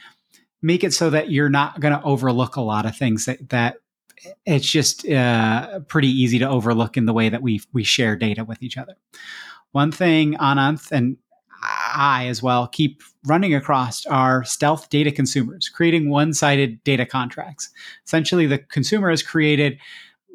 make 0.63 0.83
it 0.83 0.93
so 0.93 1.09
that 1.11 1.29
you're 1.29 1.49
not 1.49 1.79
going 1.79 1.93
to 1.93 2.03
overlook 2.03 2.55
a 2.55 2.61
lot 2.61 2.85
of 2.85 2.97
things 2.97 3.25
that, 3.25 3.49
that 3.49 3.75
it's 4.45 4.65
just 4.65 5.07
uh, 5.07 5.81
pretty 5.81 6.07
easy 6.07 6.39
to 6.39 6.47
overlook 6.49 6.97
in 6.97 7.05
the 7.05 7.13
way 7.13 7.29
that 7.29 7.41
we 7.41 7.61
we 7.73 7.83
share 7.83 8.15
data 8.15 8.45
with 8.45 8.63
each 8.63 8.77
other. 8.77 8.95
One 9.73 9.91
thing 9.91 10.35
Ananth 10.35 10.91
and 10.91 11.17
I 11.93 12.27
as 12.27 12.41
well 12.41 12.67
keep 12.67 13.01
running 13.25 13.53
across 13.53 14.05
are 14.05 14.43
stealth 14.43 14.89
data 14.89 15.11
consumers, 15.11 15.69
creating 15.69 16.09
one-sided 16.09 16.83
data 16.83 17.05
contracts. 17.05 17.69
Essentially, 18.05 18.45
the 18.45 18.57
consumer 18.57 19.09
has 19.09 19.23
created 19.23 19.77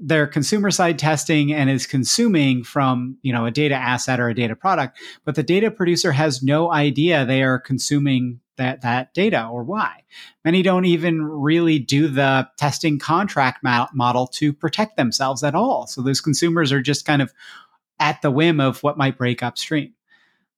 their 0.00 0.26
consumer 0.26 0.70
side 0.70 0.98
testing 0.98 1.52
and 1.52 1.68
is 1.68 1.86
consuming 1.86 2.62
from 2.62 3.18
you 3.22 3.32
know 3.32 3.46
a 3.46 3.50
data 3.50 3.74
asset 3.74 4.20
or 4.20 4.28
a 4.28 4.34
data 4.34 4.54
product, 4.54 4.98
but 5.24 5.34
the 5.34 5.42
data 5.42 5.70
producer 5.70 6.12
has 6.12 6.42
no 6.42 6.72
idea 6.72 7.24
they 7.24 7.42
are 7.42 7.58
consuming 7.58 8.40
that 8.56 8.82
that 8.82 9.14
data 9.14 9.46
or 9.46 9.64
why. 9.64 10.04
Many 10.44 10.62
don't 10.62 10.84
even 10.84 11.22
really 11.24 11.78
do 11.78 12.08
the 12.08 12.48
testing 12.58 12.98
contract 12.98 13.62
model 13.62 14.26
to 14.26 14.52
protect 14.52 14.96
themselves 14.96 15.42
at 15.42 15.54
all. 15.54 15.86
So 15.86 16.02
those 16.02 16.20
consumers 16.20 16.70
are 16.72 16.82
just 16.82 17.06
kind 17.06 17.22
of 17.22 17.32
at 17.98 18.20
the 18.22 18.30
whim 18.30 18.60
of 18.60 18.82
what 18.82 18.98
might 18.98 19.16
break 19.16 19.42
upstream. 19.42 19.94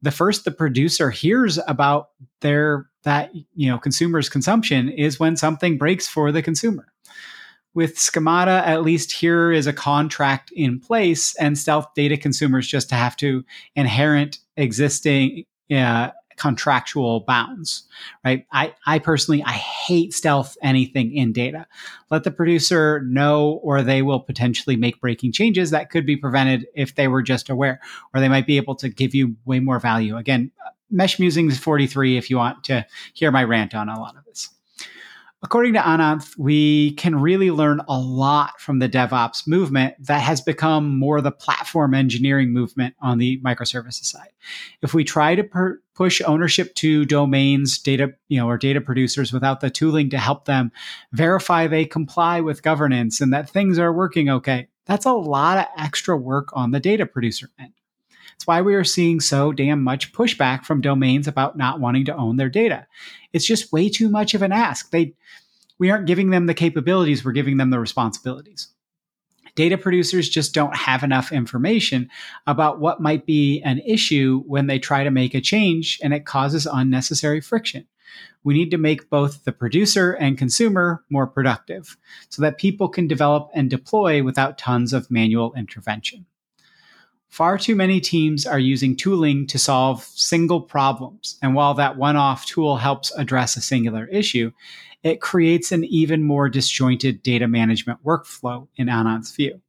The 0.02 0.10
first 0.10 0.44
the 0.44 0.50
producer 0.50 1.10
hears 1.10 1.58
about 1.66 2.10
their 2.40 2.88
that 3.04 3.32
you 3.54 3.70
know 3.70 3.78
consumers 3.78 4.28
consumption 4.28 4.88
is 4.88 5.20
when 5.20 5.36
something 5.36 5.78
breaks 5.78 6.08
for 6.08 6.32
the 6.32 6.42
consumer. 6.42 6.86
With 7.72 7.98
schemata, 7.98 8.66
at 8.66 8.82
least 8.82 9.12
here 9.12 9.52
is 9.52 9.66
a 9.66 9.72
contract 9.72 10.50
in 10.52 10.80
place, 10.80 11.36
and 11.36 11.56
stealth 11.56 11.94
data 11.94 12.16
consumers 12.16 12.66
just 12.66 12.90
have 12.90 13.16
to 13.18 13.44
inherent 13.76 14.38
existing 14.56 15.44
uh, 15.70 16.10
contractual 16.40 17.20
bounds, 17.20 17.86
right? 18.24 18.46
I, 18.50 18.74
I 18.86 18.98
personally, 18.98 19.42
I 19.44 19.52
hate 19.52 20.14
stealth 20.14 20.56
anything 20.62 21.14
in 21.14 21.32
data. 21.32 21.66
Let 22.10 22.24
the 22.24 22.30
producer 22.30 23.02
know, 23.02 23.60
or 23.62 23.82
they 23.82 24.00
will 24.00 24.20
potentially 24.20 24.74
make 24.74 25.00
breaking 25.02 25.32
changes 25.32 25.70
that 25.70 25.90
could 25.90 26.06
be 26.06 26.16
prevented 26.16 26.66
if 26.74 26.94
they 26.94 27.08
were 27.08 27.22
just 27.22 27.50
aware, 27.50 27.78
or 28.14 28.20
they 28.20 28.28
might 28.28 28.46
be 28.46 28.56
able 28.56 28.74
to 28.76 28.88
give 28.88 29.14
you 29.14 29.36
way 29.44 29.60
more 29.60 29.78
value. 29.78 30.16
Again, 30.16 30.50
Mesh 30.90 31.18
Musings 31.20 31.58
43 31.58 32.16
if 32.16 32.30
you 32.30 32.38
want 32.38 32.64
to 32.64 32.86
hear 33.12 33.30
my 33.30 33.44
rant 33.44 33.74
on 33.74 33.90
a 33.90 34.00
lot 34.00 34.16
of 34.16 34.24
this. 34.24 34.48
According 35.42 35.72
to 35.72 35.78
Ananth, 35.78 36.36
we 36.36 36.92
can 36.92 37.18
really 37.18 37.50
learn 37.50 37.80
a 37.88 37.98
lot 37.98 38.60
from 38.60 38.78
the 38.78 38.90
DevOps 38.90 39.48
movement 39.48 39.94
that 39.98 40.20
has 40.20 40.42
become 40.42 40.98
more 40.98 41.22
the 41.22 41.30
platform 41.30 41.94
engineering 41.94 42.52
movement 42.52 42.94
on 43.00 43.16
the 43.16 43.40
microservices 43.40 44.04
side. 44.04 44.28
If 44.82 44.92
we 44.92 45.02
try 45.02 45.34
to 45.34 45.42
per- 45.42 45.80
push 45.94 46.20
ownership 46.26 46.74
to 46.76 47.06
domains, 47.06 47.78
data, 47.78 48.12
you 48.28 48.38
know, 48.38 48.48
or 48.48 48.58
data 48.58 48.82
producers 48.82 49.32
without 49.32 49.60
the 49.60 49.70
tooling 49.70 50.10
to 50.10 50.18
help 50.18 50.44
them 50.44 50.72
verify 51.12 51.66
they 51.66 51.86
comply 51.86 52.42
with 52.42 52.62
governance 52.62 53.22
and 53.22 53.32
that 53.32 53.48
things 53.48 53.78
are 53.78 53.94
working 53.94 54.28
okay, 54.28 54.68
that's 54.84 55.06
a 55.06 55.12
lot 55.12 55.56
of 55.56 55.66
extra 55.78 56.18
work 56.18 56.50
on 56.52 56.70
the 56.70 56.80
data 56.80 57.06
producer 57.06 57.48
end. 57.58 57.72
It's 58.40 58.46
why 58.46 58.62
we 58.62 58.74
are 58.74 58.84
seeing 58.84 59.20
so 59.20 59.52
damn 59.52 59.84
much 59.84 60.14
pushback 60.14 60.64
from 60.64 60.80
domains 60.80 61.28
about 61.28 61.58
not 61.58 61.78
wanting 61.78 62.06
to 62.06 62.16
own 62.16 62.38
their 62.38 62.48
data. 62.48 62.86
It's 63.34 63.44
just 63.44 63.70
way 63.70 63.90
too 63.90 64.08
much 64.08 64.32
of 64.32 64.40
an 64.40 64.50
ask. 64.50 64.90
They 64.90 65.12
we 65.78 65.90
aren't 65.90 66.06
giving 66.06 66.30
them 66.30 66.46
the 66.46 66.54
capabilities, 66.54 67.22
we're 67.22 67.32
giving 67.32 67.58
them 67.58 67.68
the 67.68 67.78
responsibilities. 67.78 68.68
Data 69.56 69.76
producers 69.76 70.26
just 70.26 70.54
don't 70.54 70.74
have 70.74 71.02
enough 71.02 71.32
information 71.32 72.08
about 72.46 72.80
what 72.80 73.02
might 73.02 73.26
be 73.26 73.60
an 73.60 73.80
issue 73.80 74.42
when 74.46 74.68
they 74.68 74.78
try 74.78 75.04
to 75.04 75.10
make 75.10 75.34
a 75.34 75.42
change 75.42 76.00
and 76.02 76.14
it 76.14 76.24
causes 76.24 76.64
unnecessary 76.64 77.42
friction. 77.42 77.86
We 78.42 78.54
need 78.54 78.70
to 78.70 78.78
make 78.78 79.10
both 79.10 79.44
the 79.44 79.52
producer 79.52 80.12
and 80.12 80.38
consumer 80.38 81.04
more 81.10 81.26
productive 81.26 81.98
so 82.30 82.40
that 82.40 82.56
people 82.56 82.88
can 82.88 83.06
develop 83.06 83.50
and 83.52 83.68
deploy 83.68 84.22
without 84.22 84.56
tons 84.56 84.94
of 84.94 85.10
manual 85.10 85.52
intervention. 85.58 86.24
Far 87.30 87.58
too 87.58 87.76
many 87.76 88.00
teams 88.00 88.44
are 88.44 88.58
using 88.58 88.96
tooling 88.96 89.46
to 89.46 89.58
solve 89.58 90.02
single 90.02 90.60
problems. 90.60 91.38
And 91.40 91.54
while 91.54 91.74
that 91.74 91.96
one 91.96 92.16
off 92.16 92.44
tool 92.44 92.76
helps 92.76 93.12
address 93.12 93.56
a 93.56 93.60
singular 93.60 94.06
issue, 94.06 94.50
it 95.04 95.20
creates 95.20 95.72
an 95.72 95.84
even 95.84 96.24
more 96.24 96.48
disjointed 96.48 97.22
data 97.22 97.46
management 97.46 98.04
workflow 98.04 98.66
in 98.76 98.88
Ananth's 98.88 99.34
view. 99.34 99.60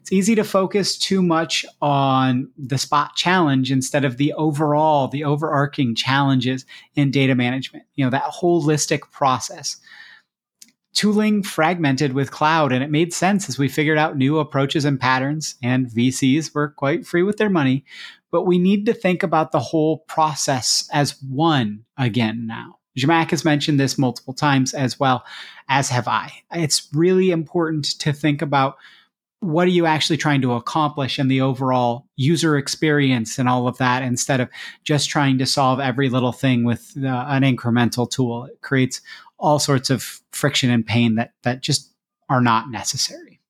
It's 0.00 0.12
easy 0.12 0.34
to 0.34 0.44
focus 0.44 0.98
too 0.98 1.22
much 1.22 1.64
on 1.80 2.50
the 2.58 2.78
spot 2.78 3.14
challenge 3.14 3.72
instead 3.72 4.04
of 4.04 4.18
the 4.18 4.32
overall, 4.34 5.08
the 5.08 5.24
overarching 5.24 5.94
challenges 5.94 6.66
in 6.96 7.10
data 7.10 7.34
management, 7.34 7.84
you 7.94 8.04
know, 8.04 8.10
that 8.10 8.24
holistic 8.24 9.10
process. 9.10 9.76
Tooling 10.94 11.42
fragmented 11.42 12.12
with 12.12 12.30
cloud, 12.30 12.72
and 12.72 12.82
it 12.82 12.90
made 12.90 13.12
sense 13.12 13.48
as 13.48 13.58
we 13.58 13.68
figured 13.68 13.98
out 13.98 14.16
new 14.16 14.38
approaches 14.38 14.84
and 14.84 15.00
patterns, 15.00 15.56
and 15.62 15.88
VCs 15.88 16.54
were 16.54 16.68
quite 16.68 17.06
free 17.06 17.22
with 17.22 17.36
their 17.36 17.50
money. 17.50 17.84
But 18.30 18.42
we 18.42 18.58
need 18.58 18.86
to 18.86 18.94
think 18.94 19.22
about 19.22 19.52
the 19.52 19.60
whole 19.60 19.98
process 19.98 20.88
as 20.92 21.20
one 21.22 21.84
again 21.98 22.46
now. 22.46 22.78
Zhamak 22.98 23.30
has 23.30 23.44
mentioned 23.44 23.80
this 23.80 23.98
multiple 23.98 24.34
times 24.34 24.72
as 24.72 25.00
well, 25.00 25.24
as 25.68 25.88
have 25.90 26.06
I. 26.06 26.32
It's 26.52 26.88
really 26.92 27.30
important 27.30 27.98
to 28.00 28.12
think 28.12 28.40
about 28.40 28.76
what 29.44 29.66
are 29.66 29.72
you 29.72 29.84
actually 29.84 30.16
trying 30.16 30.40
to 30.40 30.54
accomplish 30.54 31.18
and 31.18 31.30
the 31.30 31.40
overall 31.40 32.06
user 32.16 32.56
experience 32.56 33.38
and 33.38 33.48
all 33.48 33.68
of 33.68 33.76
that 33.76 34.02
instead 34.02 34.40
of 34.40 34.48
just 34.84 35.10
trying 35.10 35.36
to 35.36 35.44
solve 35.44 35.80
every 35.80 36.08
little 36.08 36.32
thing 36.32 36.64
with 36.64 36.94
uh, 37.02 37.26
an 37.28 37.42
incremental 37.42 38.10
tool 38.10 38.44
it 38.44 38.58
creates 38.62 39.02
all 39.38 39.58
sorts 39.58 39.90
of 39.90 40.20
friction 40.32 40.70
and 40.70 40.86
pain 40.86 41.16
that 41.16 41.32
that 41.42 41.60
just 41.60 41.92
are 42.28 42.40
not 42.40 42.70
necessary 42.70 43.40